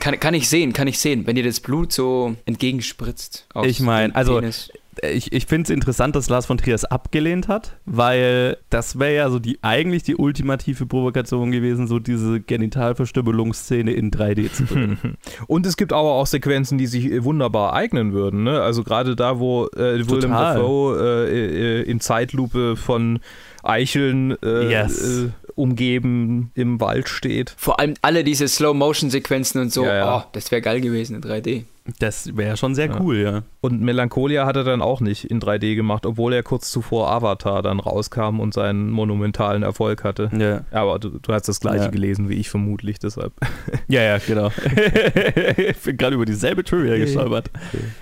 [0.00, 3.46] Kann, kann ich sehen, kann ich sehen, wenn dir das Blut so entgegenspritzt.
[3.54, 4.70] aus Ich mein, dem also- Penis.
[5.02, 9.14] Ich, ich finde es interessant, dass Lars von Trier es abgelehnt hat, weil das wäre
[9.16, 15.16] ja so die eigentlich die ultimative Provokation gewesen, so diese Genitalverstümmelungsszene in 3D zu bringen.
[15.48, 18.44] Und es gibt aber auch Sequenzen, die sich wunderbar eignen würden.
[18.44, 18.60] Ne?
[18.62, 20.54] Also gerade da, wo äh, Willem Total.
[20.54, 23.18] Dafoe äh, äh, in Zeitlupe von
[23.64, 25.24] Eicheln äh, Yes.
[25.24, 27.54] äh, umgeben im Wald steht.
[27.56, 29.84] Vor allem alle diese Slow-Motion-Sequenzen und so.
[29.84, 30.18] Ja, ja.
[30.18, 31.64] Oh, das wäre geil gewesen in 3D.
[32.00, 32.98] Das wäre schon sehr Ja.
[33.00, 33.42] cool, ja.
[33.60, 37.60] Und Melancholia hat er dann auch nicht in 3D gemacht, obwohl er kurz zuvor Avatar
[37.62, 40.30] dann rauskam und seinen monumentalen Erfolg hatte.
[40.38, 41.90] Ja, aber du, du hast das gleiche Ja.
[41.90, 43.34] gelesen wie ich vermutlich, deshalb.
[43.88, 44.50] ja, ja genau.
[45.58, 47.50] ich bin gerade über dieselbe Trivia gestolpert.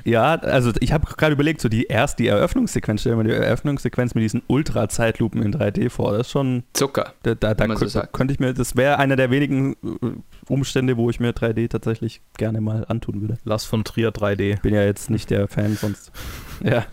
[0.05, 3.33] Ja, also ich habe gerade überlegt, so die erst die Eröffnungssequenz, stell dir mal die
[3.33, 6.13] Eröffnungssequenz mit diesen Ultra-Zeitlupen in 3D vor.
[6.13, 7.15] Das ist schon, Zucker.
[7.25, 10.11] da, da, da man so könnte ich mir, das wäre einer der wenigen äh,
[10.49, 13.39] Umstände, wo ich mir 3D tatsächlich gerne mal antun würde.
[13.45, 14.61] Lars von Trier 3D.
[14.61, 16.13] Bin ja jetzt nicht der Fan sonst.
[16.63, 16.87] Ja.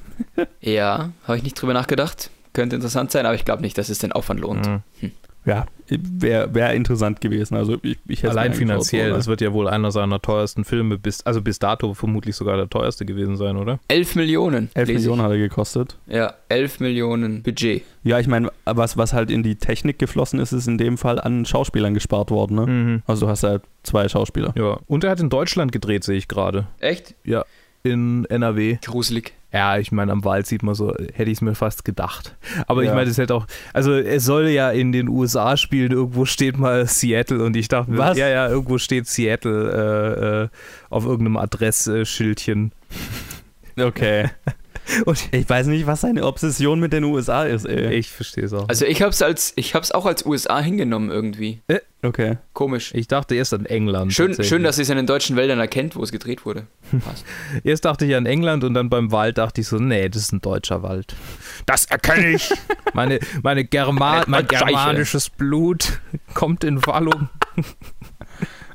[0.60, 2.32] Ja, habe ich nicht drüber nachgedacht.
[2.54, 4.68] Könnte interessant sein, aber ich glaube nicht, dass es den Aufwand lohnt.
[4.68, 5.12] Mhm.
[5.46, 7.56] Ja, wäre wär interessant gewesen.
[7.56, 10.98] Also ich, ich hätte es Allein finanziell, das wird ja wohl einer seiner teuersten Filme,
[10.98, 13.80] bis, also bis dato vermutlich sogar der teuerste gewesen sein, oder?
[13.88, 14.70] 11 Millionen.
[14.74, 14.98] 11 lese ich.
[15.00, 15.98] Millionen hat er gekostet.
[16.08, 17.84] Ja, 11 Millionen Budget.
[18.04, 21.20] Ja, ich meine, was, was halt in die Technik geflossen ist, ist in dem Fall
[21.20, 22.56] an Schauspielern gespart worden.
[22.56, 22.66] Ne?
[22.68, 23.04] Mhm.
[23.08, 24.54] Also du hast halt zwei Schauspieler.
[24.56, 24.80] Ja.
[24.88, 26.68] Und er hat in Deutschland gedreht, sehe ich gerade.
[26.80, 27.16] Echt?
[27.84, 28.78] In NRW.
[28.84, 29.34] Gruselig.
[29.52, 32.36] Ja, ich meine, am Wald sieht man so, hätte ich es mir fast gedacht.
[32.68, 32.96] Aber ich Ja.
[32.96, 36.86] meine, es hätte auch, also es soll ja in den USA spielen, irgendwo steht mal
[36.88, 38.18] Seattle und ich dachte, mir, Was?
[38.18, 40.48] ja, ja, irgendwo steht Seattle äh, äh,
[40.92, 42.74] auf irgendeinem Adressschildchen.
[43.80, 44.30] Okay.
[45.06, 47.94] Und Ich weiß nicht, was seine Obsession mit den USA ist, ey.
[47.94, 48.68] ich verstehe es auch.
[48.70, 51.62] Also ich hab's als, ich hab's auch als USA hingenommen irgendwie.
[52.02, 52.38] Okay.
[52.54, 52.92] Komisch.
[52.94, 54.14] ich dachte erst an England.
[54.14, 56.66] Schön, schön, dass sie es in den deutschen Wäldern erkennt, wo es gedreht wurde.
[57.04, 57.26] Passt.
[57.64, 60.32] Erst dachte ich an England und dann beim Wald dachte ich so, nee, das ist
[60.32, 61.16] ein deutscher Wald.
[61.66, 62.50] Das erkenne ich.
[62.94, 66.00] meine, meine Germa mein germanisches Blut
[66.34, 67.30] kommt in Wallung.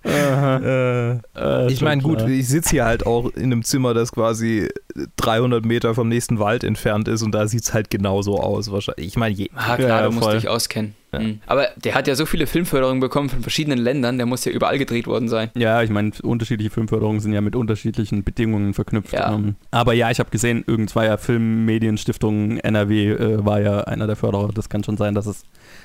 [0.04, 4.68] Äh, Äh, ich meine, gut, ich sitze hier halt auch in einem Zimmer, das quasi
[5.16, 8.70] 300 Meter vom nächsten Wald entfernt ist und da sieht es halt genauso aus.
[8.70, 9.06] Wahrscheinlich.
[9.06, 10.34] Ich meine, je, Ah, klar, Ja, du musst voll.
[10.36, 10.94] dich auskennen.
[11.12, 11.20] Ja.
[11.20, 11.40] Mhm.
[11.46, 14.78] Aber der hat ja so viele Filmförderungen bekommen von verschiedenen Ländern, der muss ja überall
[14.78, 15.50] gedreht worden sein.
[15.54, 19.12] Ja, ich meine, unterschiedliche Filmförderungen sind ja mit unterschiedlichen Bedingungen verknüpft.
[19.12, 19.32] Ja.
[19.32, 24.16] Ähm, Aber ja, ich habe gesehen, irgendwann ja Filmmedienstiftung NRW äh, war ja einer der
[24.16, 24.50] Förderer.
[24.54, 25.42] Das kann schon sein, dass es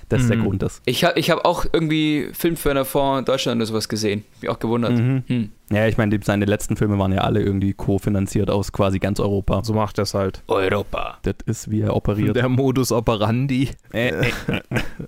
[0.09, 0.43] das der Mhm.
[0.43, 0.81] Grund ist.
[0.85, 4.23] Ich habe ich hab auch irgendwie Filmförderfonds Deutschland oder sowas gesehen.
[4.41, 4.93] Mich auch gewundert.
[4.97, 5.23] Mhm.
[5.27, 5.49] Hm.
[5.71, 9.63] Ja, ich meine, seine letzten Filme waren ja alle irgendwie kofinanziert aus quasi ganz Europa.
[9.63, 10.43] so macht das halt.
[10.47, 11.19] Europa.
[11.21, 12.35] Das ist, wie er operiert.
[12.35, 13.69] Der Modus operandi.
[13.93, 14.31] Äh, äh,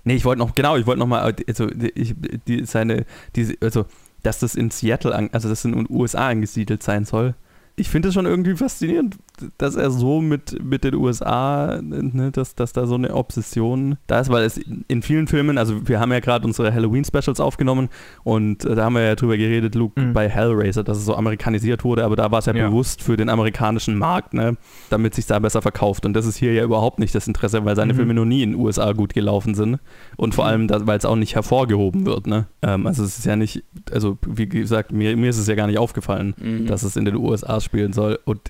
[0.04, 2.14] nee, ich wollte noch, genau, ich wollte noch mal, also, ich,
[2.46, 3.86] die, seine, diese, also,
[4.22, 7.34] dass das in Seattle, an, also, das in den USA angesiedelt sein soll.
[7.74, 9.16] Ich finde es schon irgendwie faszinierend,
[9.58, 14.20] dass er so mit, mit den USA, ne, dass, dass da so eine Obsession da
[14.20, 14.58] ist, weil es
[14.88, 17.88] in vielen Filmen, also wir haben ja gerade unsere Halloween-Specials aufgenommen
[18.24, 20.12] und äh, da haben wir ja drüber geredet, Luke, Mhm.
[20.12, 22.68] bei Hellraiser, dass es so amerikanisiert wurde, aber da war es ja, Ja.
[22.68, 24.56] bewusst für den amerikanischen Markt, ne,
[24.90, 26.06] damit sich da besser verkauft.
[26.06, 27.96] Und das ist hier ja überhaupt nicht das Interesse, weil seine Mhm.
[27.96, 29.78] Filme noch nie in den USA gut gelaufen sind
[30.16, 32.26] und vor allem, weil es auch nicht hervorgehoben wird.
[32.26, 32.46] Ne?
[32.62, 35.66] Ähm, also es ist ja nicht, also wie gesagt, mir, mir ist es ja gar
[35.66, 36.66] nicht aufgefallen, Mhm.
[36.66, 38.18] dass es in den USA spielen soll.
[38.24, 38.40] Und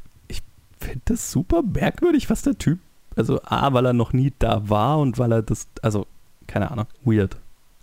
[0.83, 2.79] finde das super merkwürdig, was der Typ,
[3.17, 6.07] also A, weil er noch nie da war und weil er das, also
[6.47, 7.37] keine Ahnung, weird.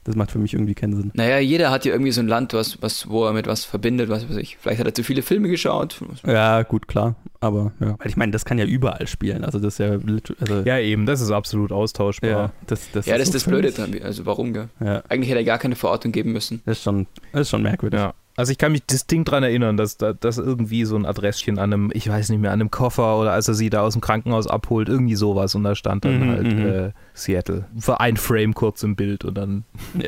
[0.06, 1.12] Das macht für mich irgendwie keinen Sinn.
[1.14, 4.10] Naja, jeder hat ja irgendwie so ein Land, was, was, wo er mit was verbindet,
[4.10, 4.58] was weiß ich.
[4.58, 6.02] Vielleicht hat er zu viele Filme geschaut.
[6.26, 7.16] Ja, gut, klar.
[7.42, 7.96] Aber ja.
[8.00, 9.44] Weil ich meine, das kann ja überall spielen.
[9.44, 10.00] Also das ist ja
[10.40, 12.30] also, Ja, eben, das ist absolut austauschbar.
[12.30, 13.94] ja, das, das Ja, das ist so das Blöde dran.
[14.02, 14.70] Also warum, gell?
[14.80, 16.62] Ja, Eigentlich hätte er gar keine Verortung geben müssen.
[16.66, 18.00] das ist schon, das ist schon merkwürdig.
[18.00, 18.14] Ja.
[18.40, 21.74] Also ich kann mich distinkt daran erinnern, dass da dass irgendwie so ein Adresschen an
[21.74, 24.02] einem, ich weiß nicht mehr, an einem Koffer oder als er sie da aus dem
[24.02, 26.66] Krankenhaus abholt, irgendwie sowas und da stand dann Mhm, halt mhm.
[26.66, 27.66] äh, Seattle.
[27.78, 29.66] Für ein Frame kurz im Bild und dann.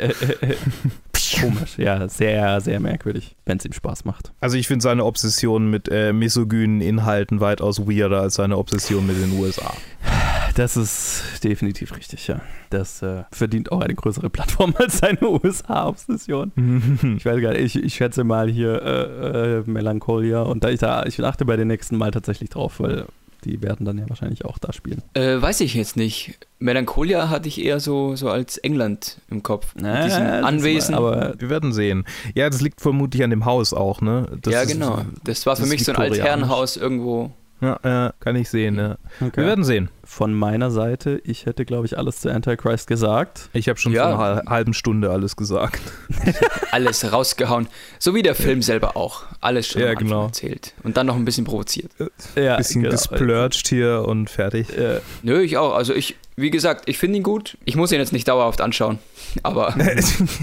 [1.42, 4.32] Komisch, ja, sehr, sehr merkwürdig, wenn es ihm Spaß macht.
[4.40, 9.22] Also ich finde seine Obsession mit äh, misogynen Inhalten weitaus weirder als seine Obsession mit
[9.22, 9.74] den USA.
[10.56, 12.42] Das ist definitiv richtig, ja.
[12.70, 16.52] Das äh, verdient auch eine größere Plattform als seine USA-Obsession.
[17.18, 20.80] Ich weiß gar nicht, ich, ich schätze mal hier äh, äh, Melancholia und da ich,
[20.80, 23.06] da, ich achte bei den nächsten Mal tatsächlich drauf, weil
[23.44, 25.02] die werden dann ja wahrscheinlich auch da spielen.
[25.14, 26.38] Äh, weiß ich jetzt nicht.
[26.60, 29.74] Melancholia hatte ich eher so, so als England im Kopf.
[29.76, 30.94] Mit diesem Anwesen.
[30.96, 32.06] Aber Wir werden sehen.
[32.36, 34.28] Ja, das liegt vermutlich an dem Haus auch, ne?
[34.42, 35.02] Das ja, ist- genau.
[35.24, 35.98] Das war für das mich so ein.
[35.98, 37.32] Altherrenhaus irgendwo.
[37.62, 38.98] Ja, ja, kann ich sehen, ja.
[39.20, 39.38] okay.
[39.38, 39.90] Wir werden sehen.
[40.12, 43.48] Von meiner Seite, ich hätte, glaube ich, alles zu Antichrist gesagt.
[43.54, 44.10] Ich habe schon Ja.
[44.10, 45.80] vor einer hal- halben Stunde alles gesagt.
[46.72, 47.68] Alles rausgehauen.
[48.00, 49.24] So wie der Film selber auch.
[49.42, 50.26] Alles schon Ja, genau.
[50.28, 50.74] erzählt.
[50.84, 51.92] Und dann noch ein bisschen provoziert.
[52.36, 52.94] Ja, Bisschen genau.
[52.96, 54.78] gesplurcht hier und fertig.
[54.78, 55.74] Äh, Nö, ich auch.
[55.76, 57.58] Also ich, wie gesagt, ich finde ihn gut.
[57.66, 59.00] Ich muss ihn jetzt nicht dauerhaft anschauen.
[59.44, 59.74] Aber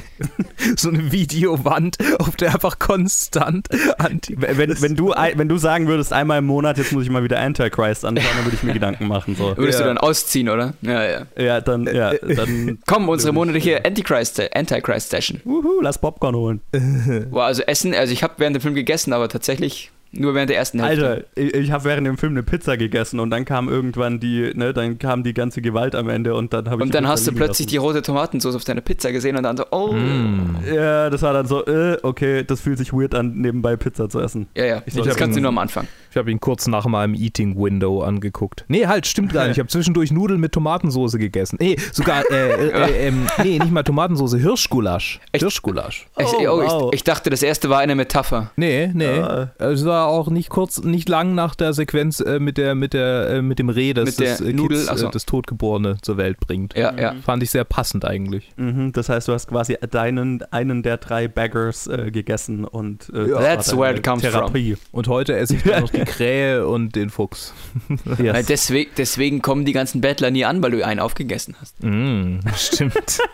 [0.77, 5.87] so eine Videowand, auf der einfach konstant anti wenn, wenn, du, ein- wenn du sagen
[5.89, 8.73] würdest, einmal im Monat, jetzt muss ich mal wieder Antichrist anschauen, dann würde ich mir
[8.79, 9.35] Gedanken machen.
[9.35, 9.55] So.
[9.59, 9.87] Würdest Ja.
[9.87, 10.75] du dann ausziehen, oder?
[10.83, 11.27] Ja, ja.
[11.37, 15.41] Ja, dann, ja, dann, Komm, unsere monatliche Antichrist, Antichrist Session.
[15.45, 16.61] wuhu, lass Popcorn holen.
[17.31, 20.57] War also Essen, also ich habe während dem Film gegessen, aber tatsächlich Nur während der
[20.57, 21.07] ersten Hälfte.
[21.07, 24.53] Alter, ich, ich habe während dem Film eine Pizza gegessen und dann kam irgendwann die,
[24.55, 27.05] ne, dann kam die ganze Gewalt am Ende und dann habe ich Und die dann
[27.05, 27.87] Pizza hast du plötzlich die lassen.
[27.89, 29.93] rote Tomatensauce auf deiner Pizza gesehen und dann so, oh.
[29.93, 30.57] Mm.
[30.75, 34.19] Ja, das war dann so, äh, okay, das fühlt sich weird an, nebenbei Pizza zu
[34.21, 34.47] essen.
[34.57, 34.83] Ja, ja.
[34.87, 35.87] Ich das kannst du nur am Anfang.
[36.19, 38.64] Ich habe ihn kurz nach meinem Eating Window angeguckt.
[38.66, 39.53] Nee, halt, stimmt gar nicht.
[39.53, 41.59] Ich habe zwischendurch Nudeln mit Tomatensauce gegessen.
[41.61, 45.21] Nee, sogar, äh, äh, ähm, nee, nicht mal Tomatensauce, Hirschgulasch.
[45.31, 45.43] Echt?
[45.45, 46.09] Hirschgulasch.
[46.19, 46.89] Ich, Oh, oh, wow.
[46.93, 48.51] ich, ich dachte, das erste war eine Metapher.
[48.57, 49.07] Nee, nee.
[49.07, 49.53] Ah.
[49.59, 53.31] Es war auch nicht kurz, nicht lang nach der Sequenz äh, mit der, mit der,
[53.31, 55.07] äh, mit dem Reh, das Mit der das äh, Nudel, Kids, so.
[55.07, 56.75] äh, das Totgeborene zur Welt bringt.
[56.77, 57.14] Ja, ja.
[57.25, 58.51] Fand ich sehr passend eigentlich.
[58.57, 63.29] Mhm, das heißt, du hast quasi deinen, einen der drei Baggers äh, gegessen und äh,
[63.29, 64.77] das That's war where deine it comes Therapie.
[64.91, 67.55] Und heute esse ich dann noch die Krähe und den Fuchs.
[68.05, 68.47] Weil Yes.
[68.47, 71.83] deswegen, deswegen kommen die ganzen Bettler nie an, weil du einen aufgegessen hast.
[71.83, 73.19] Mm, stimmt.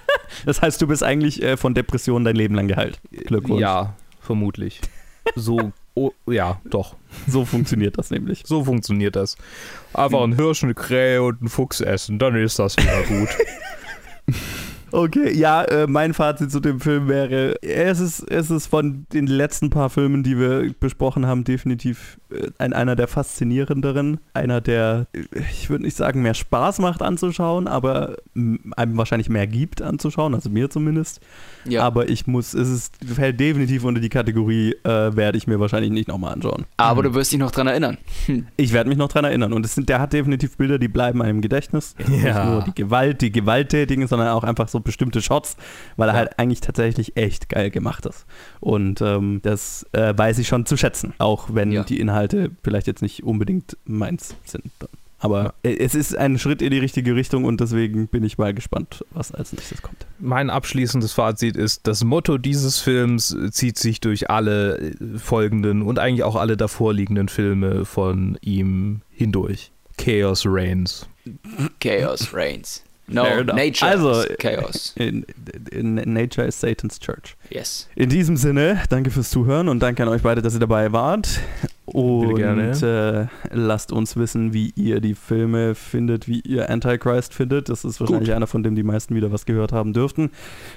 [0.47, 2.99] Das heißt, du bist eigentlich äh, von Depressionen dein Leben lang geheilt.
[3.13, 3.61] Glückwunsch.
[3.61, 4.81] Ja, vermutlich.
[5.37, 6.97] So, oh, ja, doch.
[7.29, 8.43] So funktioniert das nämlich.
[8.45, 9.37] So funktioniert das.
[9.93, 13.29] Einfach ein Hirsch, eine Krähe und einen Fuchs essen, dann ist das wieder gut.
[14.93, 19.27] Okay, ja, äh, mein Fazit zu dem Film wäre, es ist, es ist von den
[19.27, 24.21] letzten paar Filmen, die wir besprochen haben, definitiv äh, ein, einer der faszinierenderen.
[24.35, 25.21] Einer, der, äh,
[25.51, 28.17] ich würde nicht sagen, mehr Spaß macht anzuschauen, aber
[28.77, 31.21] einem wahrscheinlich mehr gibt anzuschauen, also mir zumindest.
[31.65, 31.83] Ja.
[31.83, 35.91] Aber ich muss, es ist, fällt definitiv unter die Kategorie, äh, werde ich mir wahrscheinlich
[35.91, 36.67] nicht nochmal anschauen.
[36.77, 37.99] Aber du wirst dich noch dran erinnern.
[38.57, 39.53] Ich werde mich noch dran erinnern.
[39.53, 41.95] Und es sind, der hat definitiv Bilder, die bleiben einem im Gedächtnis.
[42.07, 42.45] Nicht Ja.
[42.45, 45.57] nur die Gewalt, die gewalttätigen, sondern auch einfach so bestimmte Shots,
[45.97, 46.19] weil er Ja.
[46.21, 48.27] halt eigentlich tatsächlich echt geil gemacht ist.
[48.61, 51.15] Und ähm, das äh, weiß ich schon zu schätzen.
[51.19, 51.85] Auch wenn Ja.
[51.85, 54.65] die Inhalte vielleicht jetzt nicht unbedingt meins sind.
[55.19, 58.53] Aber äh, es ist ein Schritt in die richtige Richtung und deswegen bin ich mal
[58.53, 60.05] gespannt, was als nächstes kommt.
[60.19, 65.99] Mein abschließendes Fazit ist, das Motto dieses Films zieht sich durch alle äh, folgenden und
[65.99, 69.71] eigentlich auch alle davorliegenden Filme von ihm hindurch.
[69.97, 71.09] Chaos Reigns.
[71.81, 72.83] Chaos reigns.
[73.07, 74.95] No, nature Also, is chaos.
[74.97, 75.27] In,
[75.71, 77.37] in, Nature is Satan's Church.
[77.51, 77.89] Yes.
[77.97, 81.41] In diesem Sinne, danke fürs Zuhören und danke an euch beide, dass ihr dabei wart.
[81.85, 83.29] Und gerne.
[83.51, 87.69] äh, lasst uns wissen, wie ihr die Filme findet, wie ihr Antichrist findet.
[87.69, 90.31] Das ist wahrscheinlich einer, von dem die meisten wieder was gehört haben dürften.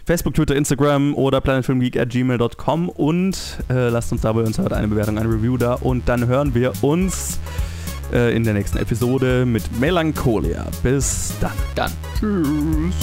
[0.06, 3.38] Facebook, Twitter, Instagram oder planetfilmgeek at gmail.com und
[3.70, 6.54] äh, lasst uns da bei uns heute eine Bewertung, eine Review da und dann hören
[6.54, 7.40] wir uns
[8.12, 10.68] äh, in der nächsten Episode mit Melancholia.
[10.84, 11.52] Bis dann.
[11.76, 11.92] Dann.
[12.20, 12.96] Tschüss.